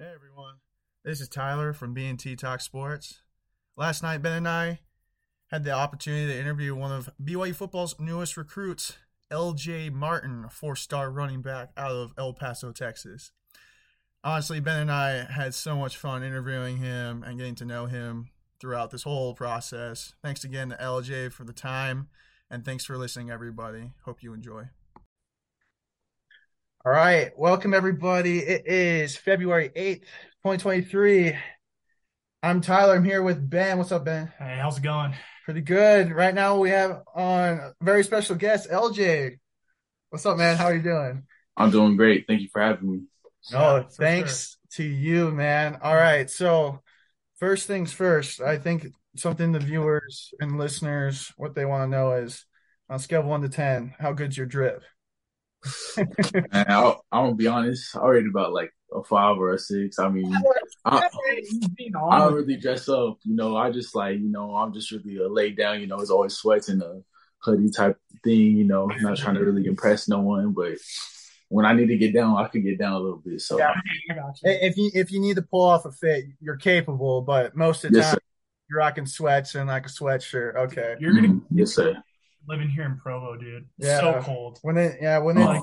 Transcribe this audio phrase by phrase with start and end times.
[0.00, 0.58] Hey everyone,
[1.04, 3.22] this is Tyler from B&T Talk Sports.
[3.76, 4.78] Last night, Ben and I
[5.48, 8.96] had the opportunity to interview one of BYU football's newest recruits,
[9.32, 13.32] LJ Martin, a four-star running back out of El Paso, Texas.
[14.22, 18.30] Honestly, Ben and I had so much fun interviewing him and getting to know him
[18.60, 20.14] throughout this whole process.
[20.22, 22.08] Thanks again to LJ for the time,
[22.48, 23.94] and thanks for listening, everybody.
[24.04, 24.68] Hope you enjoy.
[26.88, 28.38] All right, welcome everybody.
[28.38, 30.06] It is February 8th,
[30.42, 31.36] 2023.
[32.42, 32.94] I'm Tyler.
[32.96, 33.76] I'm here with Ben.
[33.76, 34.32] What's up, Ben?
[34.38, 35.12] Hey, how's it going?
[35.44, 36.10] Pretty good.
[36.10, 39.36] Right now we have on a very special guest, LJ.
[40.08, 40.56] What's up, man?
[40.56, 41.24] How are you doing?
[41.58, 42.24] I'm doing great.
[42.26, 43.00] Thank you for having me.
[43.52, 44.86] No, yeah, thanks sure.
[44.86, 45.80] to you, man.
[45.82, 46.30] All right.
[46.30, 46.80] So,
[47.38, 52.12] first things first, I think something the viewers and listeners what they want to know
[52.12, 52.46] is
[52.88, 54.82] on scale of 1 to 10, how good's your drip?
[55.96, 57.96] And I'll, I'm gonna be honest.
[57.96, 59.98] I rate about like a five or a six.
[59.98, 60.32] I mean,
[60.84, 61.08] I,
[62.04, 63.18] I don't really dress up.
[63.24, 65.80] You know, I just like you know, I'm just really a laid down.
[65.80, 67.02] You know, it's always sweats and a
[67.38, 68.56] hoodie type thing.
[68.56, 70.78] You know, I'm not trying to really impress no one, but
[71.48, 73.40] when I need to get down, I can get down a little bit.
[73.40, 73.72] So yeah,
[74.42, 77.22] if you if you need to pull off a fit, you're capable.
[77.22, 78.20] But most of the yes, time, sir.
[78.70, 80.56] you're rocking sweats and like a sweatshirt.
[80.56, 81.58] Okay, you're gonna mm-hmm.
[81.58, 81.96] yes sir
[82.48, 83.68] living here in Provo, dude.
[83.78, 84.00] Yeah.
[84.00, 84.58] So cold.
[84.62, 85.62] When it yeah, when it.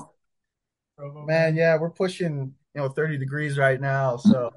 [0.96, 4.16] Provo, man, yeah, we're pushing, you know, 30 degrees right now.
[4.16, 4.50] So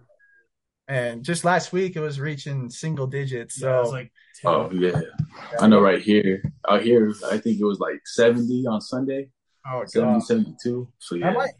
[0.87, 3.55] and just last week it was reaching single digits.
[3.55, 4.11] So yeah, like
[4.45, 5.01] Oh yeah.
[5.59, 6.41] I know right here.
[6.69, 9.29] Out here I think it was like 70 on Sunday.
[9.69, 10.87] Oh, 70, 72.
[10.97, 11.27] So yeah.
[11.27, 11.51] That, might,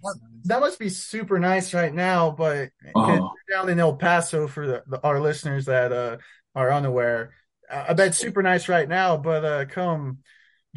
[0.45, 3.29] that must be super nice right now, but uh-huh.
[3.51, 6.17] down in El Paso for the, the, our listeners that uh,
[6.55, 7.33] are unaware.
[7.69, 10.19] I bet super nice right now, but uh, come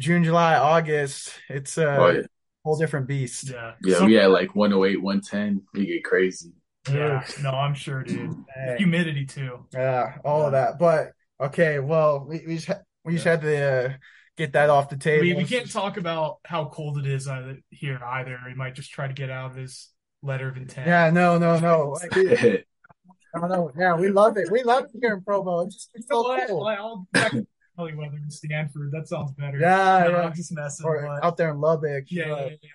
[0.03, 2.21] June, July, August, it's a oh, yeah.
[2.65, 3.49] whole different beast.
[3.49, 5.61] Yeah, yeah, so, we had like 108, 110.
[5.73, 6.51] We get crazy.
[6.91, 8.35] Yeah, no, I'm sure, dude.
[8.53, 8.75] Hey.
[8.79, 9.65] Humidity too.
[9.71, 10.45] Yeah, all yeah.
[10.47, 10.77] of that.
[10.77, 12.69] But okay, well, we we just,
[13.05, 13.93] we just had to uh,
[14.35, 15.21] get that off the table.
[15.21, 18.37] We, we can't talk about how cold it is uh, here either.
[18.45, 19.89] We might just try to get out of his
[20.21, 20.85] letter of intent.
[20.85, 21.97] Yeah, no, no, no.
[22.11, 23.71] I don't know.
[23.79, 24.51] Yeah, we love it.
[24.51, 25.61] We love it here in Provo.
[25.61, 26.67] It's just it's so cool.
[26.67, 27.47] I'll Probably
[27.77, 28.91] weather in Stanford.
[28.91, 29.57] That sounds better.
[29.57, 30.21] Yeah, no, yeah.
[30.23, 30.85] I'm just messing.
[30.85, 31.25] Or but...
[31.25, 32.05] out there in Lubbock.
[32.09, 32.51] Yeah, but...
[32.51, 32.69] yeah, yeah.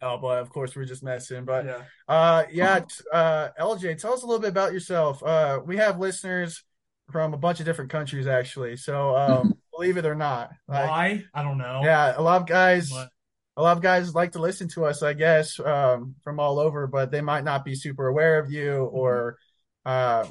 [0.00, 1.44] Oh, but of course we're just messing.
[1.44, 2.80] But yeah, uh, yeah.
[3.12, 5.22] Uh, LJ, tell us a little bit about yourself.
[5.22, 6.62] Uh, we have listeners
[7.10, 8.76] from a bunch of different countries actually.
[8.76, 11.80] So um, believe it or not, like, why I don't know.
[11.82, 12.90] Yeah, a lot of guys.
[12.90, 13.08] But...
[13.56, 16.86] A lot of guys like to listen to us, I guess, um, from all over,
[16.86, 19.36] but they might not be super aware of you or
[19.84, 20.24] uh,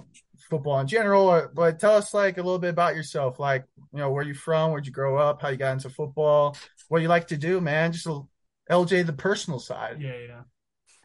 [0.49, 3.37] football in general, but tell us like a little bit about yourself.
[3.37, 3.65] Like,
[3.97, 6.55] you know, where you from, where'd you grow up, how you got into football,
[6.87, 7.91] what you like to do, man.
[7.91, 8.21] Just a,
[8.69, 9.99] LJ, the personal side.
[9.99, 10.41] Yeah, yeah.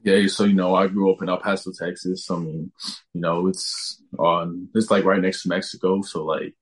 [0.05, 2.31] Yeah, so you know, I grew up in El Paso, Texas.
[2.31, 2.71] I mean,
[3.15, 6.03] you know, it's on it's like right next to Mexico.
[6.03, 6.55] So like,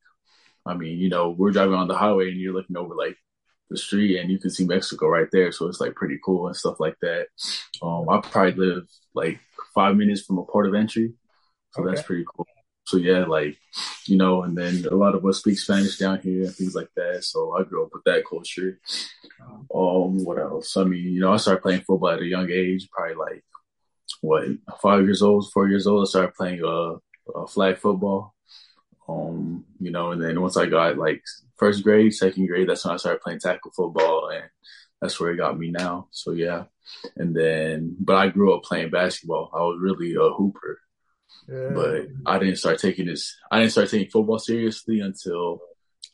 [0.65, 3.17] I mean, you know, we're driving on the highway and you're looking over like
[3.71, 5.51] the street and you can see Mexico right there.
[5.51, 7.27] So it's like pretty cool and stuff like that.
[7.83, 9.41] Um, I probably live like
[9.75, 11.15] five minutes from a port of entry.
[11.73, 11.95] So okay.
[11.95, 12.47] that's pretty cool.
[12.85, 13.57] So yeah, like
[14.07, 16.91] you know, and then a lot of us speak Spanish down here and things like
[16.97, 17.25] that.
[17.25, 18.81] So I grew up with that culture.
[19.73, 20.77] Um, what else?
[20.77, 23.45] I mean, you know, I started playing football at a young age, probably like
[24.21, 24.45] what
[24.83, 26.07] five years old, four years old.
[26.07, 26.97] I started playing uh,
[27.35, 28.35] uh flag football.
[29.09, 31.23] Um, you know, and then once I got like
[31.57, 34.45] first grade, second grade, that's when I started playing tackle football, and
[35.01, 36.09] that's where it got me now.
[36.11, 36.65] So yeah,
[37.17, 39.51] and then but I grew up playing basketball.
[39.55, 40.81] I was really a hooper.
[41.49, 43.37] But I didn't start taking this.
[43.51, 45.61] I didn't start taking football seriously until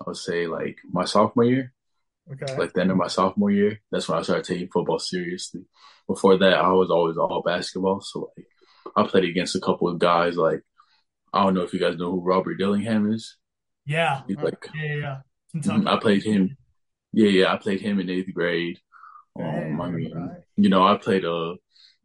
[0.00, 1.72] I would say like my sophomore year.
[2.32, 2.56] Okay.
[2.56, 5.62] Like the end of my sophomore year, that's when I started taking football seriously.
[6.06, 8.00] Before that, I was always all basketball.
[8.00, 8.46] So like,
[8.96, 10.36] I played against a couple of guys.
[10.36, 10.62] Like,
[11.32, 13.36] I don't know if you guys know who Robert Dillingham is.
[13.84, 14.22] Yeah.
[14.26, 15.16] He's like, yeah, yeah.
[15.54, 15.86] Mm-hmm.
[15.86, 16.56] I played him.
[17.12, 17.52] Yeah, yeah.
[17.52, 18.78] I played him in eighth grade.
[19.38, 20.40] Um, I mean, right.
[20.56, 21.54] you know, I played a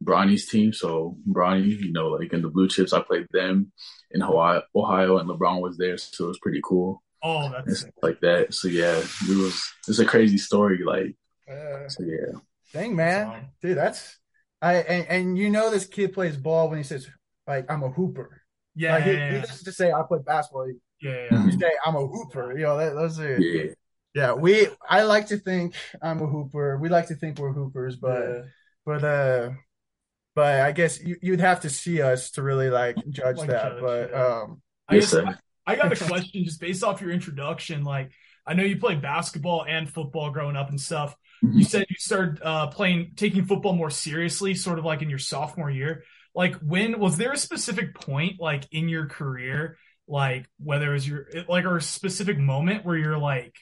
[0.04, 0.74] Bronny's team.
[0.74, 3.72] So Bronny, you know, like in the Blue Chips, I played them
[4.12, 7.02] in Hawaii, Ohio, and LeBron was there, so it was pretty cool.
[7.24, 8.54] Oh, that's like that.
[8.54, 10.84] So yeah, it was it's a crazy story.
[10.84, 11.16] Like,
[11.50, 12.40] uh, so yeah.
[12.74, 14.18] Dang man, dude, that's
[14.62, 17.08] I and, and you know this kid plays ball when he says
[17.48, 18.42] like I'm a hooper.
[18.76, 20.68] Yeah, like, he, yeah, he doesn't just say I play basketball.
[20.68, 21.46] He, yeah, yeah.
[21.46, 22.58] He say I'm a hooper.
[22.58, 23.74] You know, that, those are yeah.
[24.14, 26.78] Yeah, we I like to think I'm a hooper.
[26.78, 28.42] We like to think we're hoopers, but yeah.
[28.86, 29.50] but uh
[30.36, 33.72] but I guess you, would have to see us to really like judge like that.
[33.74, 34.26] Judge, but yeah.
[34.26, 35.36] um, I, guess, I,
[35.66, 37.84] I got a question just based off your introduction.
[37.84, 38.12] Like,
[38.46, 41.16] I know you played basketball and football growing up and stuff.
[41.44, 41.58] Mm-hmm.
[41.58, 45.20] You said you started uh, playing, taking football more seriously, sort of like in your
[45.20, 46.04] sophomore year.
[46.34, 51.08] like when was there a specific point like in your career, like whether it was
[51.08, 53.56] your like or a specific moment where you're like,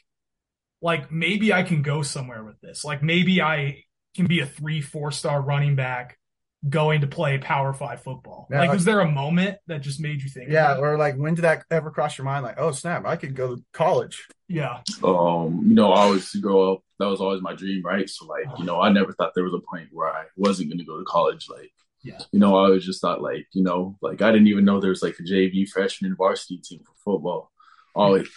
[0.81, 2.85] like maybe I can go somewhere with this.
[2.85, 3.83] Like maybe I
[4.15, 6.18] can be a three, four star running back
[6.67, 8.47] going to play Power Five football.
[8.51, 10.49] Yeah, like, like- was there a moment that just made you think?
[10.49, 12.43] Yeah, or like when did that ever cross your mind?
[12.43, 14.27] Like, oh snap, I could go to college.
[14.47, 16.79] yeah, um, you know, I always grow up.
[16.99, 18.09] That was always my dream, right?
[18.09, 20.79] So, like, you know, I never thought there was a point where I wasn't going
[20.79, 21.47] to go to college.
[21.49, 21.71] Like,
[22.03, 22.19] Yeah.
[22.33, 24.89] you know, I always just thought, like, you know, like I didn't even know there
[24.89, 27.51] was like a JV freshman varsity team for football.
[27.95, 28.27] Always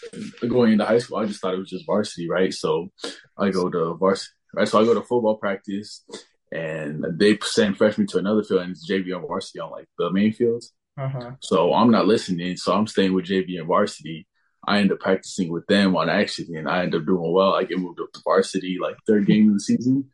[0.48, 2.54] going into high school, I just thought it was just varsity, right?
[2.54, 2.92] So,
[3.36, 4.68] I go to varsity, right?
[4.68, 6.04] So I go to football practice,
[6.52, 10.10] and they send freshmen to another field, and it's JV and varsity on like the
[10.10, 10.72] main fields.
[10.98, 11.30] Uh huh.
[11.40, 12.56] So I'm not listening.
[12.56, 14.26] So I'm staying with JV and varsity.
[14.66, 16.58] I end up practicing with them on accident.
[16.58, 17.54] and I end up doing well.
[17.54, 20.10] I get moved up to varsity like third game of the season.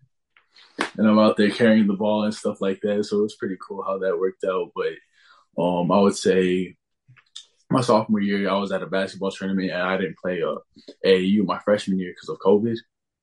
[0.97, 3.05] And I'm out there carrying the ball and stuff like that.
[3.05, 4.71] So it's pretty cool how that worked out.
[4.75, 6.77] But um, I would say
[7.69, 10.55] my sophomore year, I was at a basketball tournament and I didn't play uh,
[11.05, 12.77] AAU my freshman year because of COVID.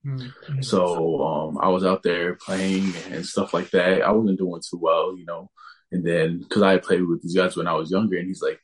[0.05, 0.61] Mm-hmm.
[0.61, 4.01] So um, I was out there playing and stuff like that.
[4.01, 5.49] I wasn't doing too well, you know.
[5.91, 8.41] And then because I had played with these guys when I was younger, and he's
[8.41, 8.59] like,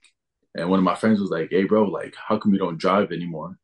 [0.56, 3.12] and one of my friends was like, "Hey, bro, like, how come you don't drive
[3.12, 3.58] anymore?"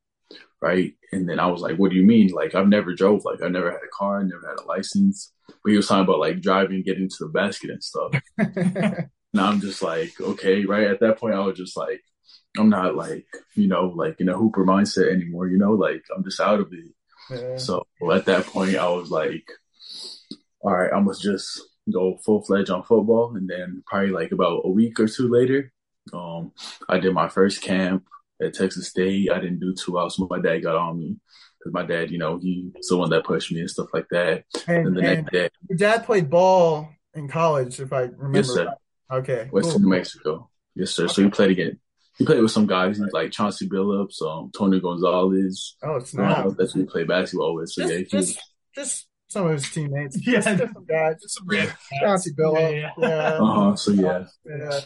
[0.62, 0.94] Right?
[1.12, 2.29] And then I was like, "What do you mean?
[2.29, 3.25] Like, I've never drove.
[3.25, 5.33] Like, I never had a car, never had a license."
[5.63, 8.13] But he was talking about like driving, getting to the basket and stuff.
[9.33, 10.88] And I'm just like, okay, right?
[10.88, 12.01] At that point, I was just like,
[12.57, 15.47] I'm not like, you know, like in a hooper mindset anymore.
[15.47, 16.91] You know, like I'm just out of it.
[17.31, 17.57] Yeah.
[17.57, 19.50] So at that point, I was like,
[20.62, 23.35] all right, I must just go full fledged on football.
[23.35, 25.71] And then probably like about a week or two later,
[26.13, 26.51] um,
[26.89, 28.07] I did my first camp
[28.41, 29.31] at Texas State.
[29.31, 31.18] I didn't do too well, so my dad got on me
[31.59, 34.44] because my dad, you know, he's the one that pushed me and stuff like that.
[34.68, 38.38] And, And, the and next day, your dad played ball in college, if I remember.
[38.38, 39.19] yes, sir, right.
[39.19, 39.47] Okay.
[39.51, 39.81] Western cool.
[39.81, 41.07] New Mexico, yes, sir.
[41.07, 41.79] So he played again.
[42.17, 45.75] He played with some guys like Chauncey Billups, um, Tony Gonzalez.
[45.83, 46.45] Oh, it's not.
[46.45, 47.69] Uh, that's who he played basketball with.
[47.69, 48.39] So just, yeah, he just,
[48.75, 50.17] just some of his teammates.
[50.27, 50.39] Yeah.
[50.41, 51.21] Just some guys.
[51.21, 52.59] Just some random Chauncey Billups.
[52.59, 53.07] Yeah, Yeah.
[53.07, 53.37] yeah.
[53.39, 53.75] uh huh.
[53.75, 54.25] So yeah.
[54.45, 54.79] yeah.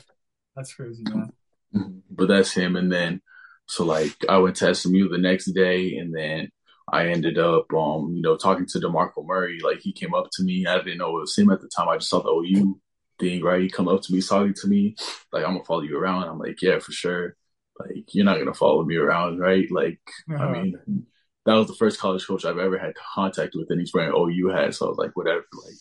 [0.56, 1.32] That's crazy, man.
[1.74, 2.02] Mhm.
[2.10, 2.76] But that's him.
[2.76, 3.22] And then,
[3.68, 6.50] so like, I went to SMU the next day, and then
[6.92, 9.60] I ended up, um, you know, talking to DeMarco Murray.
[9.64, 10.66] Like, he came up to me.
[10.66, 11.88] I didn't know it was him at the time.
[11.88, 12.78] I just saw the OU
[13.22, 13.62] thing, right?
[13.62, 14.96] He come up to me, talking to me,
[15.32, 16.24] like, I'm gonna follow you around.
[16.28, 17.38] I'm like, yeah, for sure.
[17.80, 19.72] Like, you're not gonna follow me around, right?
[19.72, 20.44] Like, Uh-huh.
[20.44, 21.06] I mean,
[21.46, 24.50] that was the first college coach I've ever had contact with, and he's wearing OU
[24.50, 24.76] hat.
[24.76, 25.46] So I was like, whatever.
[25.66, 25.76] Like,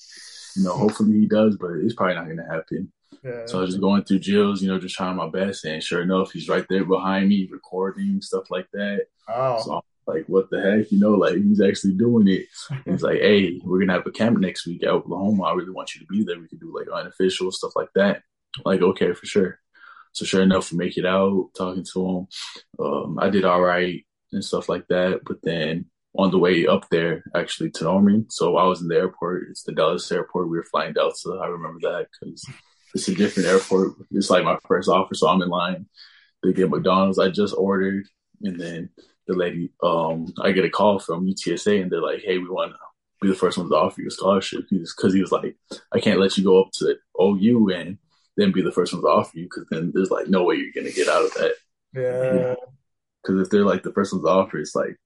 [0.57, 2.93] you know, hopefully he does, but it's probably not gonna happen.
[3.25, 3.47] yeah.
[3.47, 5.65] So I was just going through Jill's, you know, just trying my best.
[5.65, 9.07] And sure enough, he's right there behind me, recording stuff like that.
[9.29, 9.63] oh.
[9.63, 10.91] So I'm like, what the heck?
[10.91, 12.47] You know, like he's actually doing it.
[12.85, 15.45] He's like, hey, we're gonna have a camp next week at Oklahoma.
[15.45, 16.39] I really want you to be there.
[16.39, 18.23] We could do like unofficial stuff like that.
[18.65, 19.61] Like, okay, for sure.
[20.13, 22.85] So sure enough, we make it out, talking to him.
[22.85, 25.21] Um, I did all right and stuff like that.
[25.25, 25.87] But then
[26.17, 29.49] on the way up there, actually to Norman, so I was in the airport.
[29.51, 30.49] It's the Dallas airport.
[30.49, 31.41] We were flying Delta.
[31.43, 32.45] I remember that because
[32.95, 33.93] it's a different airport.
[34.11, 35.87] It's like my first offer, so I'm in line.
[36.43, 37.19] They get McDonald's.
[37.19, 38.07] I just ordered,
[38.43, 38.91] and then
[39.31, 42.73] the lady, um, I get a call from UTSA, and they're like, "Hey, we want
[42.73, 42.79] to
[43.23, 45.57] be the first ones to offer you a scholarship." Because he was like,
[45.93, 47.99] "I can't let you go up to OU and
[48.37, 50.73] then be the first ones to offer you, because then there's like no way you're
[50.75, 51.55] gonna get out of that.
[51.95, 52.55] Yeah.
[53.23, 54.97] Because if they're like the first ones to offer, it's like,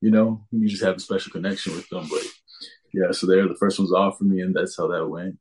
[0.00, 2.06] you know, you just have a special connection with them.
[2.08, 2.22] But
[2.92, 5.38] yeah, so they're the first ones to offer me, and that's how that went.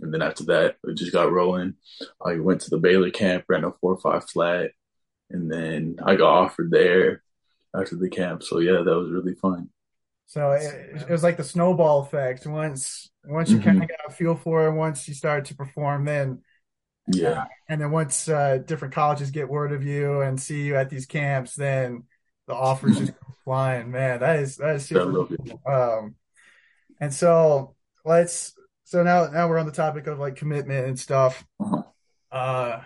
[0.00, 1.74] And then after that, it just got rolling.
[2.24, 4.72] I went to the Baylor camp, ran a four or five flat,
[5.30, 7.22] and then I got offered there
[7.74, 8.42] after the camp.
[8.42, 9.68] So yeah, that was really fun.
[10.26, 12.46] So it, it was like the snowball effect.
[12.46, 13.64] Once once you Mhm.
[13.64, 16.42] kind of got a feel for it, once you started to perform, then
[17.08, 20.90] Yeah, and then once uh, different colleges get word of you and see you at
[20.90, 22.04] these camps, then
[22.46, 23.12] the offers just
[23.44, 23.90] flying.
[23.90, 25.60] Man, that is that is super cool.
[25.66, 26.14] Um,
[27.00, 28.54] and so let's
[28.84, 31.44] so now now we're on the topic of like commitment and stuff.
[31.60, 31.82] Uh-huh.
[32.30, 32.82] Uh,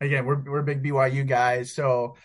[0.00, 2.16] again, we're we're big BYU guys, so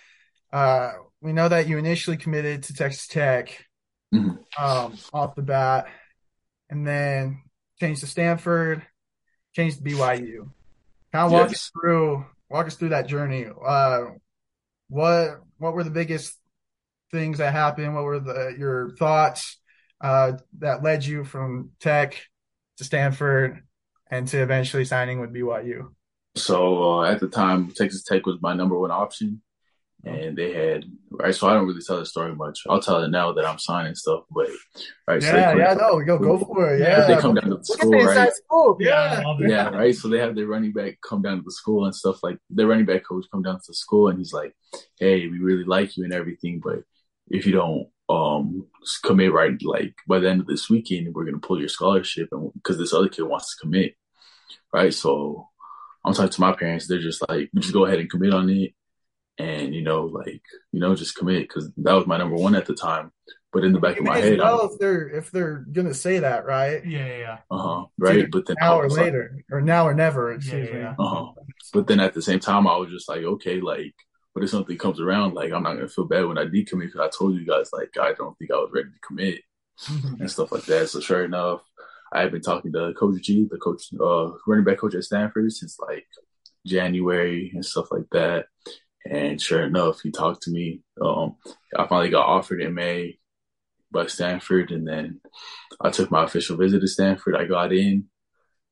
[0.54, 0.94] uh,
[1.25, 3.65] we know that you initially committed to Texas Tech
[4.13, 4.38] Mhm.
[4.60, 5.88] um, off the bat,
[6.70, 7.41] and then
[7.79, 8.86] changed to Stanford,
[9.53, 10.51] changed to BYU.
[11.12, 13.48] Kind of walk us through walk us through that journey.
[13.48, 14.05] Uh,
[14.88, 16.38] what what were the biggest
[17.12, 17.96] things that happened?
[17.96, 19.60] What were the your thoughts
[20.01, 22.22] uh, that led you from Tech
[22.77, 23.65] to Stanford
[24.12, 25.91] and to eventually signing with BYU?
[26.36, 29.41] So uh, at the time, Texas Tech was my number one option.
[30.06, 31.34] And they had right.
[31.34, 32.60] So I don't really tell the story much.
[32.70, 34.50] I'll tell it now that I'm signing stuff, but
[35.08, 35.22] right.
[35.22, 36.80] Yeah, so they come, yeah, no, go go for it.
[36.80, 38.18] Yeah, Yeah, they come down to the school, right?
[38.18, 38.78] inside scoop.
[38.82, 39.48] Yeah, Yeah.
[39.48, 39.96] Yeah, right.
[39.96, 42.68] So they have their running back come down to the school and stuff like their
[42.68, 44.56] running back coach come down to the school and he's like,
[45.00, 46.84] "Hey, we really like you and everything, but
[47.30, 48.68] if you don't um
[49.04, 52.52] commit right, like by the end of this weekend, we're gonna pull your scholarship and
[52.54, 53.96] because this other kid wants to commit,
[54.74, 54.94] right?
[54.94, 55.48] So
[56.06, 56.88] I'm talking to my parents.
[56.88, 58.74] They're just like, just go ahead and commit on it,
[59.38, 62.65] and you know, like you know, just commit because that was my number one at
[62.65, 63.12] the time.
[63.51, 65.94] But in the back You of my head, well I'm, if they're if they're gonna
[65.94, 66.86] say that, right?
[66.86, 67.38] Yeah, yeah, yeah.
[67.50, 68.32] uh huh, either right.
[68.32, 70.32] But then Now or was like, later, or now or never.
[70.32, 70.80] Yeah, Excuse yeah, me.
[70.82, 70.96] yeah.
[71.00, 71.32] Uh-huh.
[71.74, 73.94] But then at the same time, I was just like, okay, like,
[74.34, 77.00] but if something comes around, like, I'm not gonna feel bad when I decommit because
[77.00, 79.42] I told you guys, like, I don't think I was ready to commit
[80.20, 80.89] and stuff like that.
[80.89, 81.62] So sure enough,
[82.12, 85.51] I had been talking to Coach G, the coach, uh, running back coach at Stanford,
[85.54, 86.06] since like
[86.65, 88.48] January and stuff like that.
[89.06, 90.82] And sure enough, he talked to me.
[91.00, 91.36] Um,
[91.78, 93.20] I finally got offered in May
[93.92, 95.22] by Stanford, and then
[95.80, 97.36] I took my official visit to Stanford.
[97.36, 98.06] I got in,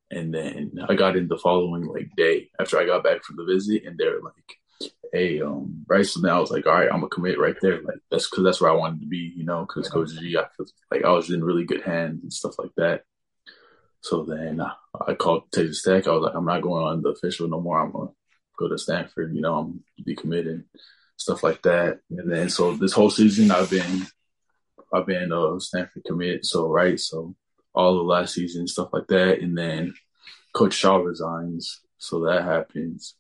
[0.10, 3.46] and then I got in the following like day after I got back from the
[3.46, 6.90] visit, and they were like, "Hey, um, right." So then I was like, "All right,
[6.92, 9.46] I'm gonna commit right there." Like that's because that's where I wanted to be, you
[9.46, 9.68] know.
[9.68, 12.72] Because Coach G, I feel like I was in really good hands and stuff like
[12.78, 13.04] that.
[14.02, 14.62] So then
[15.08, 16.08] I called Texas Tech.
[16.08, 17.80] I was like, "I'm not going on the official no more.
[17.80, 18.10] I'm gonna
[18.58, 19.36] go to Stanford.
[19.36, 20.64] You know, I'm decommitting,
[21.18, 24.08] stuff like that." And then so this whole season, I've been,
[24.94, 26.46] I've been uh Stanford commit.
[26.46, 27.36] So right, so
[27.74, 29.94] all the last season, stuff like that, and then
[30.54, 33.16] Coach Shaw resigns, so that happens,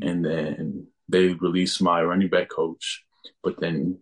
[0.00, 3.04] and then they release my running back coach,
[3.42, 3.98] but then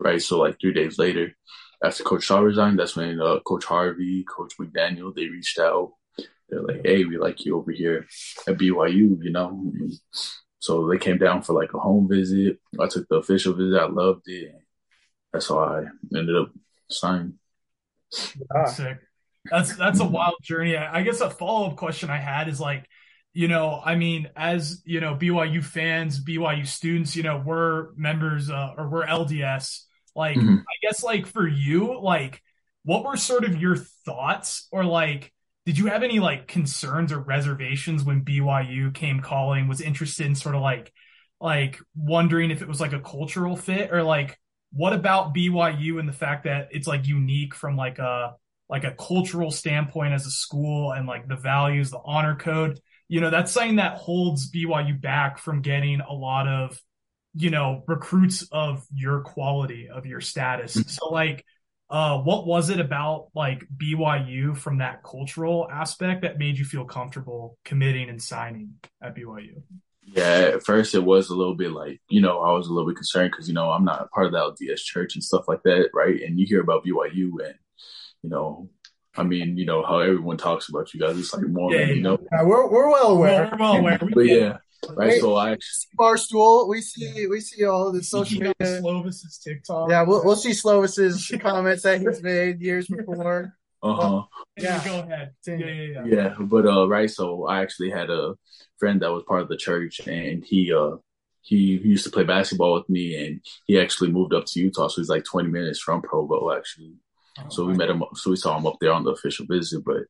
[0.00, 1.36] right, so like three days later,
[1.82, 5.92] after Coach Shaw resigned, that's when uh, Coach Harvey, Coach McDaniel, they reached out.
[6.48, 8.06] They're like, "Hey, we like you over here
[8.46, 9.48] at BYU," you know.
[9.74, 9.92] And
[10.58, 12.58] so they came down for like a home visit.
[12.80, 13.78] I took the official visit.
[13.80, 14.54] I loved it.
[15.32, 15.84] That's how I
[16.16, 16.50] ended up
[16.90, 17.34] signing.
[18.54, 18.64] Ah.
[18.66, 18.98] Sick.
[19.50, 20.76] That's that's a wild journey.
[20.76, 22.86] I I guess a follow up question I had is like,
[23.32, 28.50] you know, I mean, as you know, BYU fans, BYU students, you know, we're members
[28.50, 29.84] uh, or we're LDS.
[30.14, 30.60] Like, Mhm.
[30.60, 32.42] I guess like for you, like,
[32.84, 35.32] what were sort of your thoughts, or like,
[35.68, 39.68] did you have any like concerns or reservations when BYU came calling?
[39.68, 40.90] Was interested in sort of like,
[41.42, 44.38] like wondering if it was like a cultural fit, or like,
[44.72, 48.36] what about BYU and the fact that it's like unique from like a
[48.70, 53.20] like a cultural standpoint as a school and like the values, the honor code, you
[53.20, 56.80] know, that's something that holds BYU back from getting a lot of,
[57.34, 60.74] you know, recruits of your quality, of your status.
[60.74, 60.88] Mm-hmm.
[60.88, 61.44] So like,
[61.90, 66.84] uh, what was it about like BYU from that cultural aspect that made you feel
[66.84, 69.62] comfortable committing and signing at BYU?
[70.02, 72.88] Yeah, at first it was a little bit like, you know, I was a little
[72.88, 75.48] bit concerned because, you know, I'm not a part of the LDS church and stuff
[75.48, 76.20] like that, right?
[76.22, 77.54] And you hear about BYU and,
[78.22, 78.70] you know,
[79.16, 81.18] I mean, you know, how everyone talks about you guys.
[81.18, 82.18] It's like more, Yeah, you know.
[82.32, 83.42] Yeah, we're we're well aware.
[83.42, 83.98] Well, we're well aware.
[84.02, 84.56] We But yeah,
[84.90, 85.10] right.
[85.12, 85.20] Hey.
[85.20, 88.80] So I actually, Barstool, we see we see all the social Kedon media.
[88.80, 89.90] Slovis's TikTok.
[89.90, 93.54] Yeah, we'll we'll see Slovis's comments that he's made years before.
[93.82, 94.22] uh huh.
[94.56, 94.84] Yeah, Yeah.
[94.84, 95.34] go ahead.
[95.46, 96.04] Yeah, yeah, yeah.
[96.06, 97.10] Yeah, but uh, right.
[97.10, 98.34] So I actually had a
[98.78, 100.96] friend that was part of the church, and he uh
[101.42, 104.88] he, he used to play basketball with me, and he actually moved up to Utah,
[104.88, 106.94] so he's like 20 minutes from Provo, actually.
[107.50, 108.02] So we met him.
[108.14, 109.84] So we saw him up there on the official visit.
[109.84, 110.02] But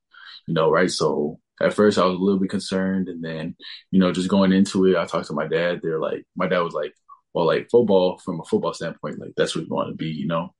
[0.46, 0.90] you know, right?
[0.90, 3.56] So at first I was a little bit concerned, and then
[3.90, 5.80] you know, just going into it, I talked to my dad.
[5.82, 6.94] They're like, my dad was like,
[7.34, 10.26] well, like football from a football standpoint, like that's what you want to be, you
[10.26, 10.54] know.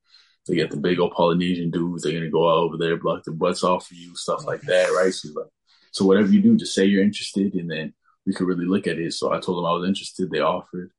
[0.47, 2.03] They get the big old Polynesian dudes.
[2.03, 4.89] They're gonna go out over there, block the butts off of you, stuff like that,
[4.89, 5.13] right?
[5.13, 5.49] So like,
[5.91, 7.93] so whatever you do, just say you're interested, and then
[8.25, 9.13] we could really look at it.
[9.13, 10.29] So I told them I was interested.
[10.29, 10.91] They offered,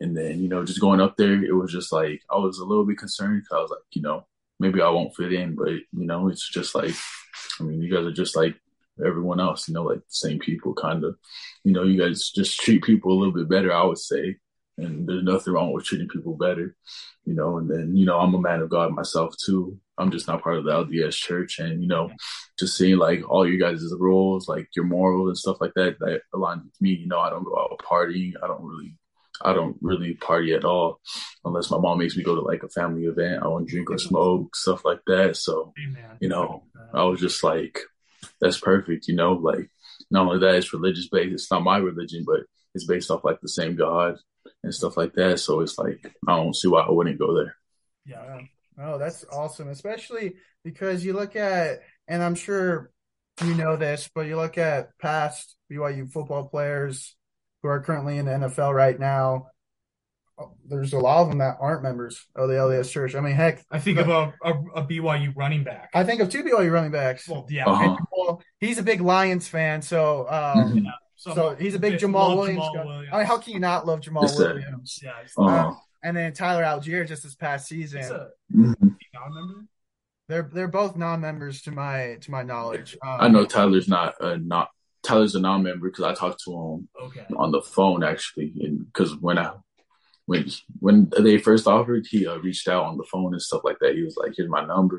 [0.00, 2.64] and then you know, just going up there, it was just like I was a
[2.64, 4.26] little bit concerned because I was like, you know,
[4.58, 6.94] maybe I won't fit in, but you know, it's just like,
[7.60, 8.56] I mean, you guys are just like
[9.04, 11.16] everyone else, you know, like the same people, kind of.
[11.64, 14.36] You know, you guys just treat people a little bit better, I would say,
[14.78, 16.76] and there's nothing wrong with treating people better,
[17.24, 17.58] you know.
[17.58, 19.78] And then, you know, I'm a man of God myself too.
[19.98, 22.10] I'm just not part of the LDS church, and you know,
[22.58, 26.22] just seeing like all you guys' rules, like your morals and stuff like that, that
[26.34, 26.90] aligns with me.
[26.90, 28.32] You know, I don't go out partying.
[28.42, 28.96] I don't really
[29.42, 31.00] I don't really party at all
[31.44, 33.42] unless my mom makes me go to like a family event.
[33.42, 35.36] I don't drink or smoke, stuff like that.
[35.36, 36.16] So, Amen.
[36.20, 37.80] you know, I was just like,
[38.40, 39.68] that's perfect, you know, like
[40.10, 41.32] not only that, it's religious based.
[41.32, 42.40] It's not my religion, but
[42.74, 44.16] it's based off like the same God
[44.62, 45.40] and stuff like that.
[45.40, 47.56] So it's like, I don't see why I wouldn't go there.
[48.06, 48.40] Yeah.
[48.78, 52.90] Oh, that's awesome, especially because you look at, and I'm sure
[53.44, 57.16] you know this, but you look at past BYU football players
[57.62, 59.48] who are currently in the NFL right now.
[60.68, 63.14] There's a lot of them that aren't members of the LDS Church.
[63.14, 65.90] I mean, heck, I think of a, a, a BYU running back.
[65.94, 67.28] I think of two BYU running backs.
[67.28, 67.66] Well, yeah.
[67.66, 67.82] Uh-huh.
[67.84, 70.84] And Jamaal- he's a big Lions fan, so um, Mhm.
[71.16, 72.60] so he's a big Jamaal Williams.
[72.60, 72.84] Jamaal guy.
[72.84, 73.08] Williams.
[73.12, 74.54] I mean, how can you not love Jamaal Yes, sir.
[74.54, 75.00] Williams?
[75.02, 78.00] Yeah, he's, Uh, And then Tyler Allgeier just this past season.
[78.00, 78.74] he's a mhm.
[79.14, 79.64] non-member.
[80.28, 82.96] They're they're both non-members to my to my knowledge.
[83.02, 84.70] Um, I know Tyler's not a not
[85.02, 87.26] Tyler's a non-member because I talked to him Okay.
[87.36, 89.52] on the phone actually, and because when I
[90.30, 90.46] when
[90.78, 93.96] when they first offered, he uh, reached out on the phone and stuff like that.
[93.96, 94.98] He was like, "Here's my number.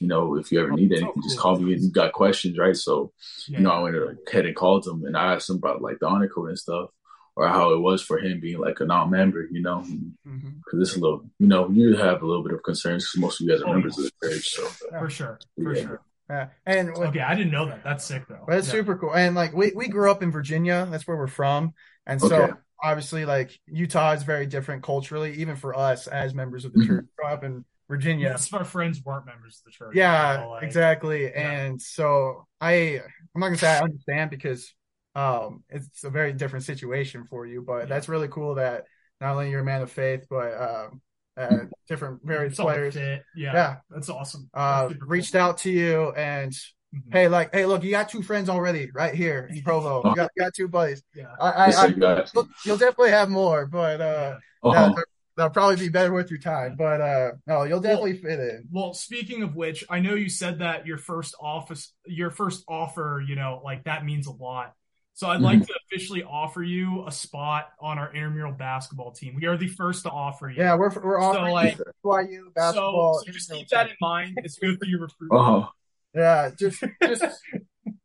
[0.00, 2.56] You know, if you ever need Oh, anything, just call me and you got questions,
[2.58, 3.12] right?" So
[3.46, 3.58] Yeah.
[3.58, 3.96] you know, I went
[4.28, 6.88] ahead and called him and I asked him about like the honor code and stuff,
[7.36, 9.48] or how it was for him being like a non-member.
[9.50, 9.84] You know,
[10.24, 13.40] because it's a little, you know, you have a little bit of concerns because most
[13.40, 14.06] of you guys are Oh, members yeah.
[14.06, 14.48] of the church.
[14.56, 14.62] So
[14.98, 15.38] for sure.
[15.62, 15.82] For Yeah.
[15.82, 16.00] sure.
[16.30, 17.82] Yeah, and with- Okay, I didn't know that.
[17.84, 18.44] That's sick though.
[18.46, 18.72] But it's Yeah.
[18.80, 19.12] super cool.
[19.14, 20.88] And like we, we grew up in Virginia.
[20.90, 21.74] That's where we're from.
[22.06, 22.52] And so Okay.
[22.82, 26.86] Obviously like Utah is very different culturally, even for us as members of the Mhm.
[26.86, 27.06] church.
[27.16, 28.30] Grew up in Virginia.
[28.30, 29.94] Most of our friends weren't members of the church.
[29.96, 31.24] Yeah, So, like, exactly.
[31.24, 31.50] yeah.
[31.50, 33.00] And so I
[33.34, 34.72] I'm not gonna say I understand because
[35.14, 37.84] um it's a very different situation for you, but Yeah.
[37.86, 38.84] that's really cool that
[39.20, 41.02] not only you're a man of faith, but um
[41.36, 42.94] uh, different various it's players.
[42.96, 43.76] Yeah, Yeah.
[43.88, 44.50] that's awesome.
[44.54, 45.40] uh That's super reached cool.
[45.40, 46.52] out to you and
[46.94, 47.12] Mhm.
[47.12, 50.02] hey like hey look you got two friends already right here in Provo.
[50.08, 51.02] You got, you got two buddies.
[51.14, 51.26] Yeah.
[51.40, 54.88] I, I, I sir, you got- you'll, you'll definitely have more, but uh, Uh-huh.
[54.96, 55.04] that,
[55.36, 56.74] that'll probably be better with your time.
[56.76, 58.68] But uh, no, you'll definitely fit in.
[58.72, 63.22] Well, speaking of which, I know you said that your first office, your first offer,
[63.26, 64.74] you know, like that means a lot.
[65.14, 69.36] So I'd like to officially offer you a spot on our intramural basketball team.
[69.36, 70.56] We are the first to offer you.
[70.62, 73.18] Yeah, we're we're offering like, BYU basketball.
[73.18, 74.38] So, so just keep that in mind.
[74.44, 75.40] It's good for your recruitment.
[75.40, 75.68] Uh-huh.
[76.14, 77.24] Yeah, just just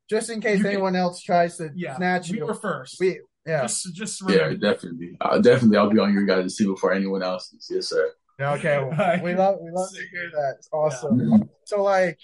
[0.09, 2.45] just in case You can- anyone else tries to Yeah, snatch we you.
[2.45, 2.97] were first.
[2.99, 3.61] We yeah.
[3.63, 4.73] Just, just Yeah, remember.
[4.73, 5.17] definitely.
[5.21, 7.67] Uh, definitely, I'll be on your guys' team before anyone else's.
[7.69, 8.11] Yes, sir.
[8.39, 8.79] Yeah, okay.
[8.83, 10.55] well, we love we love to hear that.
[10.57, 11.49] It's awesome.
[11.65, 12.17] So like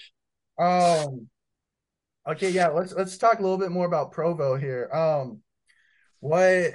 [0.58, 1.28] um
[2.28, 4.90] okay, yeah, let's let's talk a little bit more about Provo here.
[4.92, 5.40] Um
[6.20, 6.74] what,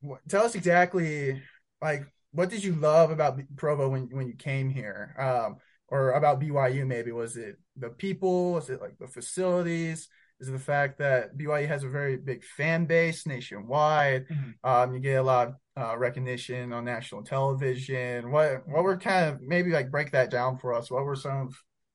[0.00, 1.40] what tell us exactly
[1.82, 5.14] like what did you love about B- Provo when when you came here?
[5.18, 5.56] Um
[5.88, 10.08] or about BYU maybe was it the people, was it like the facilities?
[10.40, 14.26] Is it the fact that BYU has a very big fan base nationwide?
[14.28, 14.54] Mhm.
[14.62, 18.30] Um, you get a lot of uh, recognition on national television.
[18.30, 20.90] What what were kind of maybe like break that down for us?
[20.90, 21.54] What were some of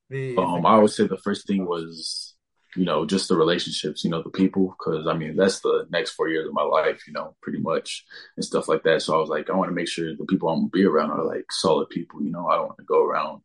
[0.09, 2.35] the Um, I would say the first thing was,
[2.75, 6.11] you know, just the relationships, you know, the people, because I mean, that's the next
[6.11, 8.03] four years of my life, you know, pretty much
[8.35, 9.01] and stuff like that.
[9.03, 11.11] So I was like, I want to make sure the people I'm gonna be around
[11.11, 12.47] are like solid people, you know.
[12.47, 13.41] I don't want to go around,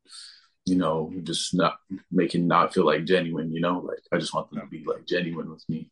[0.68, 1.78] you know, just not
[2.10, 3.80] making not feel like genuine, you know.
[3.80, 5.90] Like I just want them to be like genuine with me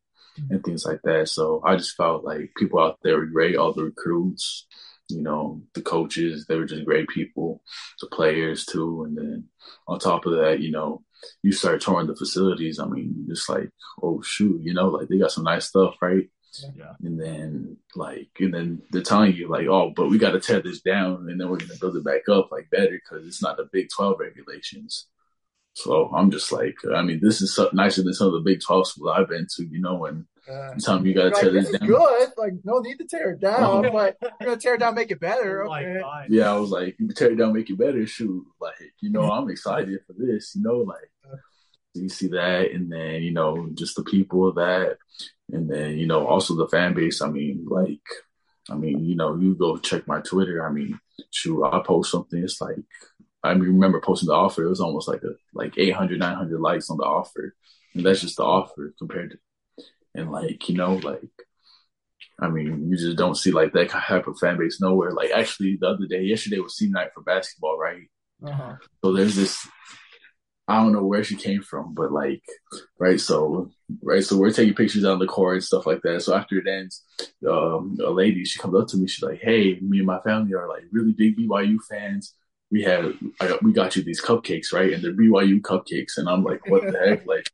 [0.50, 1.28] and things like that.
[1.28, 4.66] So I just felt like people out there were great, all the recruits,
[5.08, 7.62] you know, the coaches, they were just great people,
[8.00, 9.04] the players too.
[9.04, 9.44] And then
[9.88, 11.02] on top of that, you know,
[11.42, 12.78] you start touring the facilities.
[12.78, 13.70] I mean, just like,
[14.02, 16.28] oh shoot, you know, like they got some nice stuff, right?
[16.76, 16.94] Yeah.
[17.02, 20.60] And then like, and then they're telling you like, oh, but we got to tear
[20.60, 23.56] this down, and then we're gonna build it back up like better because it's not
[23.56, 25.06] the Big Twelve regulations.
[25.74, 28.60] So I'm just like, I mean, this is so, nicer than some of the Big
[28.60, 31.28] Twelve schools I've been to, you know, and uh, you tell me you got to
[31.30, 31.88] like, tear this this down.
[31.88, 32.28] good.
[32.38, 35.20] Like no need to tear it down, but you're gonna tear it down, make it
[35.20, 35.66] better.
[35.66, 36.00] Okay.
[36.00, 36.26] God.
[36.30, 38.06] Yeah, I was like, you tear it down, make it better.
[38.06, 40.54] Shoot, like you know, I'm excited for this.
[40.54, 41.10] You know, like
[41.96, 44.98] you see that, and then you know, just the people of that,
[45.52, 47.22] and then you know, also the fan base.
[47.22, 48.00] I mean, like,
[48.70, 50.66] I mean, you know, you go check my Twitter.
[50.66, 50.98] I mean,
[51.30, 52.42] shoot, I post something.
[52.42, 52.76] It's like
[53.42, 54.64] I remember posting the offer.
[54.64, 57.54] It was almost like a like 800, 900 likes on the offer,
[57.94, 61.30] and that's just the offer compared to, and like you know, like
[62.40, 65.12] I mean, you just don't see like that type of fan base nowhere.
[65.12, 68.02] Like actually, the other day, yesterday was senior night for basketball, right?
[68.44, 68.74] Uh-huh.
[69.02, 69.66] So there's this.
[70.68, 72.42] I don't know where she came from, but like,
[72.98, 73.20] right?
[73.20, 73.70] So,
[74.02, 74.24] right?
[74.24, 76.22] So we're taking pictures on the court and stuff like that.
[76.22, 77.04] So after it ends,
[77.48, 79.06] um, a lady she comes up to me.
[79.06, 82.34] She's like, "Hey, me and my family are like really big BYU fans.
[82.70, 84.92] We had, I we got you these cupcakes, right?
[84.92, 87.26] And they're BYU cupcakes." And I'm like, "What the heck?
[87.26, 87.48] Like,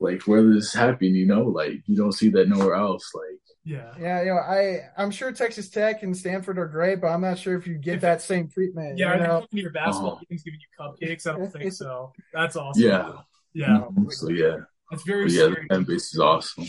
[0.00, 1.14] like where does this happen?
[1.14, 3.10] You know, like you don't see that nowhere else.
[3.14, 3.24] Like,
[3.64, 3.92] Yeah.
[4.00, 7.38] Yeah, you know, I I'm sure Texas Tech and Stanford are great, but I'm not
[7.38, 8.98] sure if you get If- that same treatment.
[8.98, 9.34] Yeah, you are they know?
[9.34, 10.24] coming to your basketball Uh-huh.
[10.30, 11.26] games giving you cupcakes?
[11.26, 12.12] I don't think so.
[12.32, 12.82] That's awesome.
[12.82, 13.12] Yeah.
[13.52, 13.84] Yeah.
[14.10, 14.56] so yeah,
[14.90, 15.66] That's very but yeah, the scary.
[15.68, 16.64] fan base is awesome.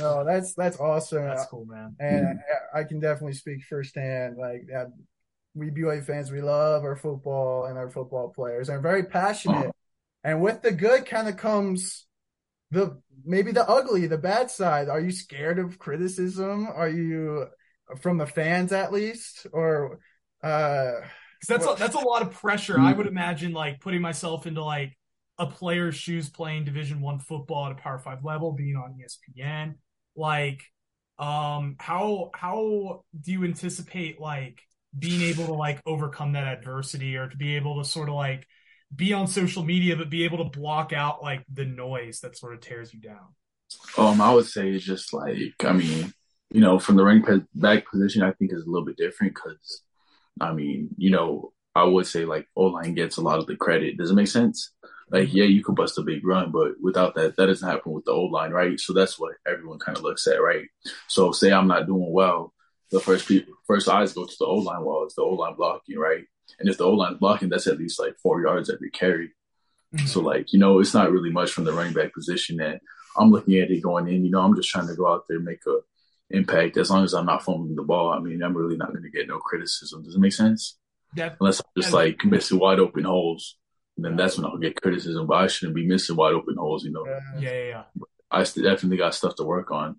[0.00, 1.24] No, that's that's awesome.
[1.24, 1.96] That's cool, man.
[2.00, 2.40] And
[2.74, 4.36] I I can definitely speak firsthand.
[4.36, 4.86] Like uh,
[5.54, 9.70] we BYU fans, we love our football and our football players, and are very passionate.
[10.24, 12.06] And with the good, kind of comes
[12.70, 14.88] the maybe the ugly, the bad side.
[14.88, 16.66] Are you scared of criticism?
[16.66, 17.46] Are you
[18.00, 20.00] from the fans at least, or
[20.42, 20.92] uh,
[21.46, 22.78] that's a, that's a lot of pressure.
[22.78, 24.96] I would imagine like putting myself into like
[25.38, 29.74] a player's shoes playing Division One football at a Power Five level, being on ESPN.
[30.16, 30.62] Like,
[31.18, 34.60] um, how how do you anticipate like
[34.98, 38.46] being able to like overcome that adversity, or to be able to sort of like
[38.94, 42.54] be on social media, but be able to block out like the noise that sort
[42.54, 43.34] of tears you down?
[43.96, 46.12] Um, I would say it's just like I mean,
[46.50, 49.82] you know, from the running back position, I think is a little bit different because,
[50.40, 53.56] I mean, you know, I would say like O line gets a lot of the
[53.56, 53.98] credit.
[53.98, 54.72] Does it make sense?
[55.10, 58.04] Like, yeah, you could bust a big run, but without that, that doesn't happen with
[58.04, 58.78] the O line, right?
[58.78, 60.66] So that's what everyone kind of looks at, right?
[61.06, 62.52] So say I'm not doing well,
[62.90, 65.04] the first people, first eyes go to the O line wall.
[65.04, 66.24] It's the O line blocking, right?
[66.58, 69.28] And if the O line blocking, that's at least like four yards every carry.
[69.94, 70.06] Mm-hmm.
[70.06, 72.80] So like, you know, it's not really much from the running back position that
[73.16, 74.24] I'm looking at it going in.
[74.24, 75.78] You know, I'm just trying to go out there and make a
[76.30, 76.76] impact.
[76.76, 79.10] As long as I'm not fumbling the ball, I mean, I'm really not going to
[79.10, 80.02] get no criticism.
[80.02, 80.76] Does it make sense?
[81.16, 81.34] Yeah.
[81.40, 83.56] Unless I'm just like missing wide open holes,
[83.96, 85.26] and then that's when I'll get criticism.
[85.26, 86.84] But I shouldn't be missing wide open holes.
[86.84, 87.06] You know.
[87.06, 87.82] Yeah, yeah, yeah.
[88.30, 89.96] I definitely got stuff to work on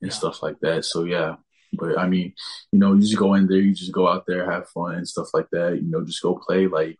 [0.00, 0.10] and yeah.
[0.10, 0.84] stuff like that.
[0.84, 1.36] So yeah.
[1.72, 2.34] But I mean,
[2.70, 5.08] you know, you just go in there, you just go out there, have fun and
[5.08, 5.76] stuff like that.
[5.76, 6.98] You know, just go play like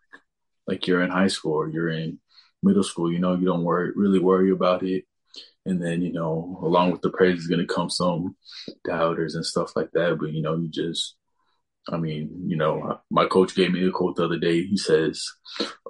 [0.66, 2.18] like you're in high school or you're in
[2.62, 3.12] middle school.
[3.12, 5.04] You know, you don't worry really worry about it.
[5.64, 8.36] And then, you know, along with the praise is going to come some
[8.84, 10.18] doubters and stuff like that.
[10.18, 11.14] But, you know, you just,
[11.88, 14.64] I mean, you know, my coach gave me a quote the other day.
[14.64, 15.24] He says,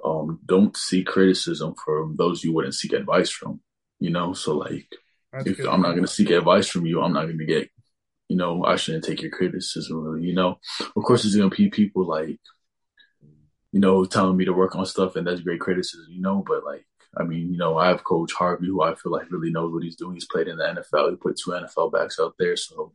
[0.05, 3.61] um, don't seek criticism from those you wouldn't seek advice from,
[3.99, 4.33] you know?
[4.33, 4.87] So, like,
[5.31, 5.67] That's if good.
[5.67, 7.69] I'm not going to seek advice from you, I'm not going to get,
[8.33, 10.57] you know, I shouldn't take your criticism really, you know?
[10.79, 12.39] Of course, there's going to be people like,
[13.71, 16.63] you know, telling me to work on stuff, and that's great criticism, you know, but
[16.65, 16.83] like,
[17.15, 19.83] I mean, you know, I have Coach Harvey, who I feel like really knows what
[19.83, 20.15] he's doing.
[20.15, 21.11] He's played in the NFL.
[21.11, 22.57] He put two NFL backs out there.
[22.57, 22.93] So,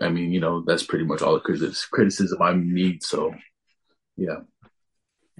[0.00, 3.02] I mean, you know, that's pretty much all the criticism I need.
[3.02, 3.34] So,
[4.16, 4.38] yeah.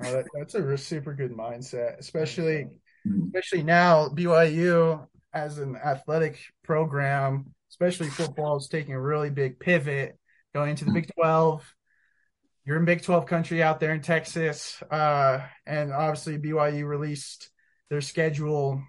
[0.05, 2.67] Oh, that, that's a super good mindset, especially
[3.07, 3.27] mm-hmm.
[3.27, 10.19] especially now BYU as an athletic program, especially football is taking a really big pivot
[10.55, 11.01] going into the mm-hmm.
[11.01, 11.75] Big Twelve
[12.65, 14.83] you're in Big 12 country out there in Texas.
[14.91, 17.51] Uh, and obviously BYU released
[17.91, 18.83] their schedule,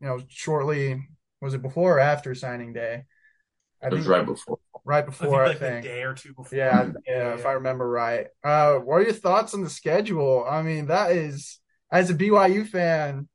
[0.00, 1.02] you know, shortly.
[1.40, 3.04] Was it before or after signing day?
[3.82, 4.58] I it was right before.
[4.84, 5.84] Right before, I think, like I think.
[5.86, 6.58] a day or two before.
[6.58, 8.26] Yeah, yeah, yeah, if I remember right.
[8.44, 10.44] Uh, what are your thoughts on the schedule?
[10.48, 11.58] I mean, that is
[11.90, 13.28] as a BYU fan, it's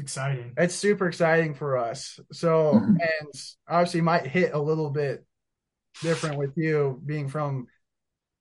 [0.00, 0.52] exciting.
[0.56, 2.18] It's super exciting for us.
[2.32, 2.96] So, mm-hmm.
[2.96, 5.24] and obviously, might hit a little bit
[6.02, 7.66] different with you being from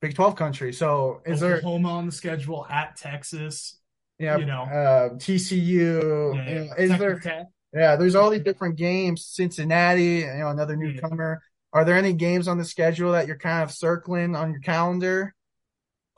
[0.01, 0.73] Big Twelve country.
[0.73, 3.79] So, is Oklahoma there Oklahoma on the schedule at Texas?
[4.19, 6.35] yeah, you know, uh, TCU.
[6.35, 7.19] Yeah, you know, is there?
[7.19, 7.47] Tech.
[7.73, 9.25] Yeah, there's all these different games.
[9.25, 11.41] Cincinnati, you know, another newcomer.
[11.71, 15.35] Are there any games on the schedule that you're kind of circling on your calendar?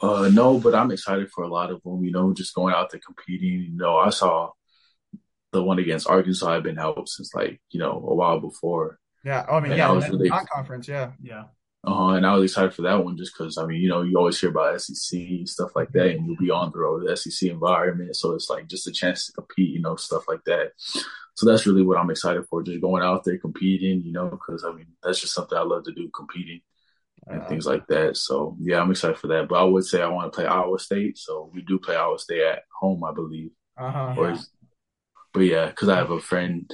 [0.02, 2.04] Uh, no, but I'm excited for a lot of them.
[2.04, 3.62] You know, just going out there competing.
[3.72, 4.52] You know, I saw
[5.52, 6.50] the one against Arkansas.
[6.50, 9.00] I've been out since like you know a while before.
[9.24, 10.88] Yeah, oh, I mean, and yeah, I was really, non-conference.
[10.88, 11.44] Yeah, yeah.
[11.86, 14.18] Uh, and I was excited for that one just because I mean, you know, you
[14.18, 17.50] always hear about SEC stuff like that, and you'll be on the road, the SEC
[17.50, 20.72] environment, so it's like just a chance to compete, you know, stuff like that.
[21.34, 24.64] So that's really what I'm excited for, just going out there competing, you know, because
[24.64, 26.62] I mean, that's just something I love to do, competing
[27.28, 28.18] and uh, things like that.
[28.18, 29.48] So yeah, I'm excited for that.
[29.48, 32.20] But I would say I want to play Iowa State, so we do play Iowa
[32.20, 33.52] State at home, I believe.
[33.78, 34.38] Uh-huh, yeah.
[35.34, 36.70] But yeah, because I have a friend.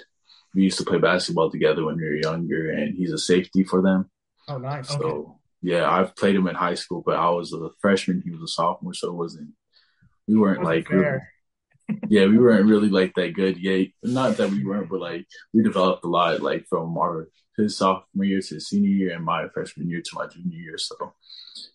[0.56, 3.82] We used to play basketball together when we were younger, and he's a safety for
[3.82, 4.10] them.
[4.48, 4.90] Oh, nice.
[4.90, 5.32] So okay.
[5.62, 8.22] yeah, I've played him in high school, but I was a freshman.
[8.24, 9.50] He was a sophomore, so it wasn't.
[10.28, 10.90] We weren't like.
[10.90, 11.20] Really,
[12.10, 13.88] yeah, we weren't really like that good yet.
[14.04, 18.26] Not that we weren't, but like we developed a lot, like from our his sophomore
[18.26, 20.78] year to his senior year, and my freshman year to my junior year.
[20.78, 21.14] So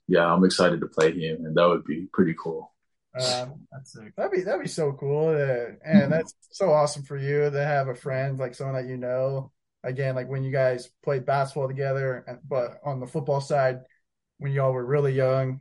[0.08, 2.71] yeah, I'm excited to play him, and that would be pretty cool.
[3.18, 4.14] Uh, that's sick.
[4.16, 6.10] That'd be that'd be so cool, and mm-hmm.
[6.10, 9.52] that's so awesome for you to have a friend like someone that you know
[9.84, 13.80] again, like when you guys played basketball together, but on the football side,
[14.38, 15.60] when y'all were really young,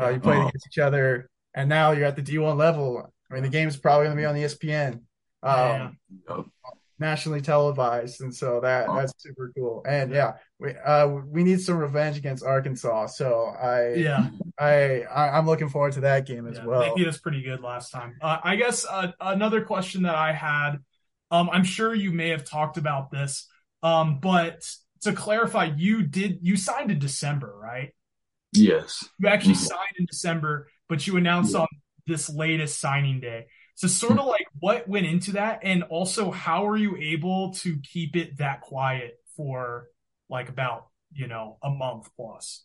[0.00, 0.48] uh, you played oh.
[0.48, 3.12] against each other, and now you're at the D1 level.
[3.30, 5.00] I mean, the game's probably going to be on the ESPN,
[5.42, 6.42] um, yeah.
[6.98, 9.82] nationally televised, and so that that's super cool.
[9.86, 13.06] And yeah, we uh, we need some revenge against Arkansas.
[13.06, 16.80] So I yeah I, I am looking forward to that game as yeah, well.
[16.80, 18.16] They beat us pretty good last time.
[18.22, 20.78] Uh, I guess uh, another question that I had
[21.30, 23.48] um, I'm sure you may have talked about this,
[23.82, 24.62] um, but
[25.02, 27.92] to clarify, you did you signed in December, right?
[28.52, 29.04] Yes.
[29.18, 29.64] You actually mm-hmm.
[29.64, 31.60] signed in December, but you announced yeah.
[31.60, 31.68] on
[32.06, 33.46] this latest signing day.
[33.74, 37.78] So sort of like what went into that, and also how are you able to
[37.80, 39.88] keep it that quiet for
[40.28, 42.64] like about you know, a month plus.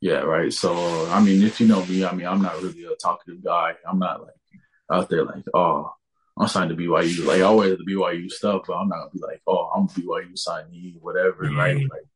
[0.00, 0.52] Yeah, right.
[0.52, 0.74] So
[1.10, 3.72] I mean, if you know me, I mean, I'm not really a talkative guy.
[3.88, 4.30] I'm not like
[4.90, 5.90] out there like, oh,
[6.38, 7.26] I'm signed to BYU.
[7.26, 10.34] Like I wear the BYU stuff, but I'm not gonna be like, oh, I'm BYU
[10.34, 11.58] signee, whatever, mm-hmm.
[11.58, 11.76] right?
[11.76, 12.06] Like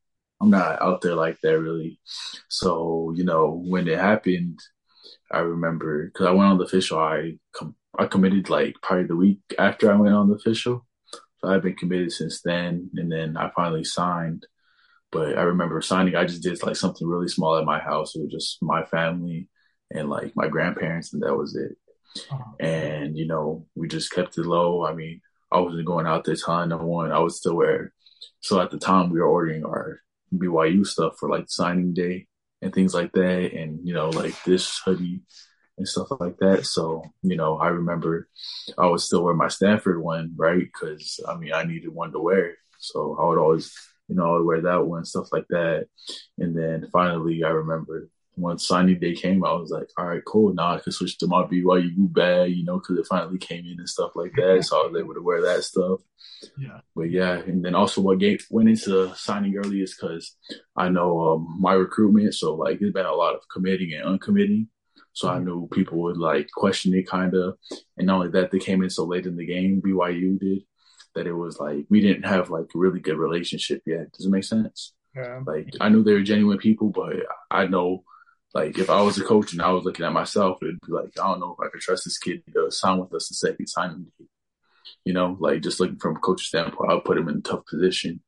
[0.40, 1.98] I'm not out there like that really.
[2.48, 4.58] So you know, when it happened,
[5.30, 6.98] I remember because I went on the official.
[6.98, 10.86] I com- I committed like probably the week after I went on the official.
[11.38, 14.46] So I've been committed since then, and then I finally signed.
[15.12, 16.14] But I remember signing.
[16.14, 18.14] I just did like something really small at my house.
[18.14, 19.48] It was just my family
[19.90, 21.76] and like my grandparents, and that was it.
[22.30, 22.52] Uh-huh.
[22.60, 24.84] And, you know, we just kept it low.
[24.84, 25.20] I mean,
[25.52, 27.12] I wasn't going out there telling no one.
[27.12, 27.92] I was still wear.
[28.40, 30.00] So at the time, we were ordering our
[30.34, 32.26] BYU stuff for like signing day
[32.62, 33.52] and things like that.
[33.52, 35.22] And, you know, like this hoodie
[35.78, 36.66] and stuff like that.
[36.66, 38.28] So, you know, I remember
[38.78, 40.64] I would still wear my Stanford one, right?
[40.64, 42.56] Because, I mean, I needed one to wear.
[42.78, 43.74] So I would always,
[44.10, 45.86] you know, I would wear that one, stuff like that.
[46.36, 50.52] And then finally, I remember once signing day came, I was like, all right, cool.
[50.52, 53.78] Now I can switch to my BYU bag, you know, because it finally came in
[53.78, 54.64] and stuff like that.
[54.64, 56.00] So I was able to wear that stuff.
[56.58, 56.80] Yeah.
[56.96, 60.36] But yeah, and then also what gave, went into signing early is because
[60.76, 62.34] I know um, my recruitment.
[62.34, 64.66] So like, there's been a lot of committing and uncommitting.
[65.12, 65.44] So I mm-hmm.
[65.44, 67.58] knew people would like question it kind of.
[67.96, 70.62] And not only that, they came in so late in the game, BYU did,
[71.14, 74.12] that it was like, we didn't have like a really good relationship yet.
[74.12, 74.92] Does it make sense?
[75.14, 75.40] Yeah.
[75.44, 77.16] Like I knew they were genuine people, but
[77.50, 78.04] I know
[78.54, 81.10] like if I was a coach and I was looking at myself, it'd be like,
[81.20, 83.66] I don't know if I could trust this kid to sign with us the second
[83.66, 84.26] signing day.
[85.04, 87.64] You know, like just looking from a coach standpoint, I'll put him in a tough
[87.66, 88.22] position.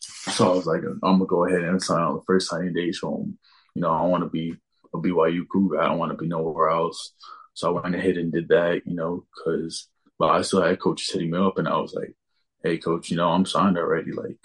[0.00, 2.92] So I was like, I'm gonna go ahead and sign on the first signing day.
[2.92, 3.26] So,
[3.74, 4.54] you know, I want to be
[4.92, 5.80] a BYU Cougar.
[5.80, 7.12] I don't want to be nowhere else.
[7.54, 8.82] So I went ahead and did that.
[8.84, 12.14] You know, because but I still had coaches hitting me up, and I was like,
[12.62, 14.12] Hey, coach, you know, I'm signed already.
[14.12, 14.38] Like,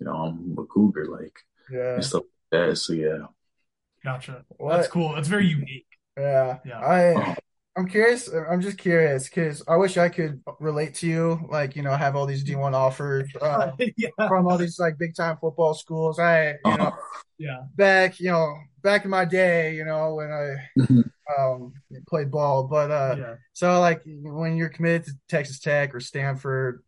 [0.00, 1.06] you know, I'm a Cougar.
[1.06, 1.38] Like,
[1.70, 2.76] yeah, and stuff like that.
[2.76, 3.26] So yeah.
[4.04, 4.44] Gotcha.
[4.56, 4.76] What?
[4.76, 5.14] That's cool.
[5.14, 5.86] That's very unique.
[6.16, 6.58] Yeah.
[6.64, 6.78] Yeah.
[6.80, 7.36] I
[7.78, 8.28] I'm curious.
[8.28, 11.46] I'm just curious because I wish I could relate to you.
[11.48, 14.08] Like, you know, have all these D1 offers uh, yeah.
[14.16, 16.18] from all these like big time football schools.
[16.18, 16.92] I, you know,
[17.38, 21.00] yeah, back, you know, back in my day, you know, when I mm-hmm.
[21.38, 21.72] um,
[22.08, 22.64] played ball.
[22.64, 23.34] But uh, yeah.
[23.52, 26.82] so like when you're committed to Texas Tech or Stanford,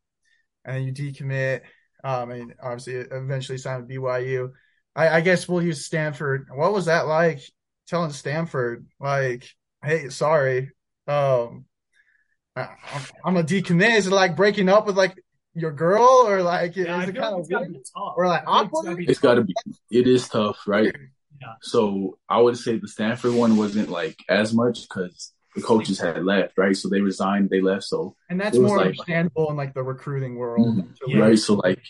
[0.65, 1.63] and then you decommit,
[2.05, 4.51] um, and obviously eventually sign with BYU
[4.95, 6.49] I, I guess we'll use Stanford.
[6.53, 7.41] What was that like
[7.87, 9.49] telling Stanford, like,
[9.85, 10.71] hey, sorry,
[11.07, 11.65] um,
[12.57, 12.69] I,
[13.25, 13.97] am a decommit?
[13.97, 15.20] Is it like breaking up with like
[15.55, 17.77] your girl, or like yeah, is it kind of weird?
[18.17, 19.03] or like awkward?
[19.09, 19.55] It's got to be.
[19.91, 20.95] It is tough, right?
[21.41, 21.55] Yeah.
[21.63, 26.25] So I would say the Stanford one wasn't like as much because the coaches had
[26.25, 26.77] left, right?
[26.77, 27.85] So they resigned, they left.
[27.85, 31.19] So and that's more like, understandable in like the recruiting world, mm-hmm.
[31.19, 31.39] right?
[31.39, 31.83] So like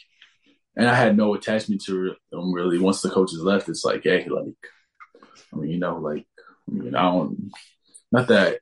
[0.77, 2.79] and I had no attachment to them really.
[2.79, 4.55] Once the coaches left, it's like, hey, like,
[5.53, 6.27] I mean, you know, like,
[6.68, 7.51] I mean, I don't,
[8.12, 8.61] not that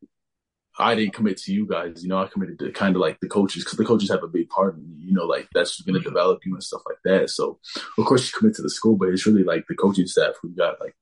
[0.79, 3.29] I didn't commit to you guys, you know, I committed to kind of like the
[3.29, 6.01] coaches because the coaches have a big part in you, you know, like that's going
[6.01, 7.31] to develop you and stuff like that.
[7.31, 7.59] So,
[7.99, 10.51] of course, you commit to the school, but it's really like the coaching staff who
[10.51, 10.95] got like,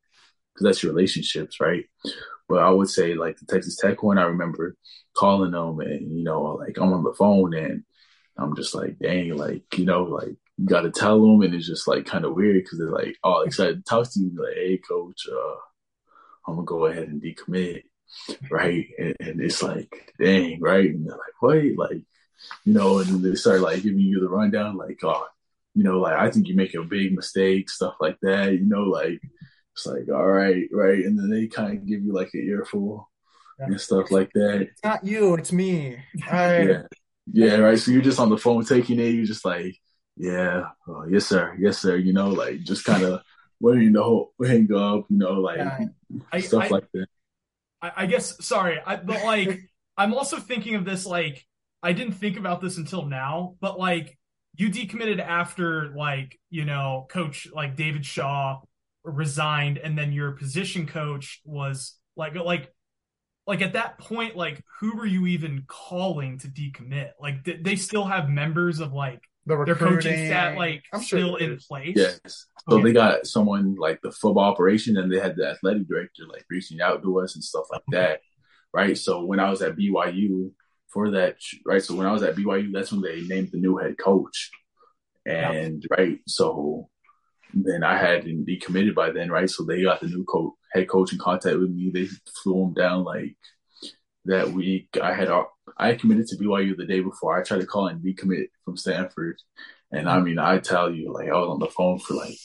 [0.54, 1.84] because that's your relationships, right?
[2.48, 4.76] But I would say like the Texas Tech one, I remember
[5.16, 7.84] calling them and, you know, like I'm on the phone and
[8.38, 11.66] I'm just like, dang, like, you know, like, you got to tell them, and it's
[11.66, 14.54] just like kind of weird because they're like all excited to talk to you, like,
[14.54, 15.56] "Hey, coach, uh,
[16.48, 17.82] I'm gonna go ahead and decommit."
[18.50, 22.02] Right, and, and, it's like, dang, right, and they're like, wait, like,
[22.64, 25.26] you know, and then they start like giving you the rundown, like, oh,
[25.74, 28.84] you know, like I think you're making a big mistake, stuff like that, you know,
[28.84, 29.20] like
[29.74, 33.10] it's like, all right, right, and then they kind of give you like an earful
[33.58, 33.66] yeah.
[33.66, 34.62] and stuff like that.
[34.62, 35.98] It's not you, it's me.
[36.30, 36.62] I...
[36.62, 36.82] yeah,
[37.32, 37.78] yeah, right.
[37.78, 39.10] So you're just on the phone taking it.
[39.14, 39.76] You're just like,
[40.16, 41.96] yeah, oh, yes, sir, yes, sir.
[41.96, 43.20] You know, like just kind of
[43.60, 46.40] waiting to hold, hang up, you know, like yeah.
[46.40, 47.06] stuff I, like that.
[47.82, 49.60] I, I guess, sorry, I, but like,
[49.96, 51.44] I'm also thinking of this, like,
[51.82, 54.18] I didn't think about this until now, but like,
[54.56, 58.60] you decommitted after, like, you know, coach, like David Shaw
[59.04, 62.72] resigned, and then your position coach was like, like,
[63.46, 67.10] like at that point, like, who were you even calling to decommit?
[67.20, 71.38] Like, did they still have members of like the their coaching staff like I'm still
[71.38, 71.96] sure in place.
[71.96, 72.46] Yes.
[72.68, 72.84] So okay.
[72.84, 76.80] they got someone like the football operation, and they had the athletic director like reaching
[76.80, 78.20] out to us and stuff like that.
[78.74, 78.98] Right.
[78.98, 80.50] So when I was at BYU
[80.88, 81.82] for that, right.
[81.82, 84.50] So when I was at BYU, that's when they named the new head coach,
[85.24, 85.98] and yep.
[85.98, 86.18] right.
[86.26, 86.88] So
[87.54, 89.48] then I hadn't decommitted by then, right?
[89.48, 91.90] So they got the new coach, head coach in contact with me.
[91.90, 92.08] They
[92.42, 93.36] flew him down like
[94.24, 94.88] that week.
[95.00, 95.28] I had
[95.78, 97.38] I committed to BYU the day before.
[97.38, 99.40] I tried to call and decommit from Stanford,
[99.92, 100.24] and I mm-hmm.
[100.24, 102.36] mean, I tell you, like I was on the phone for like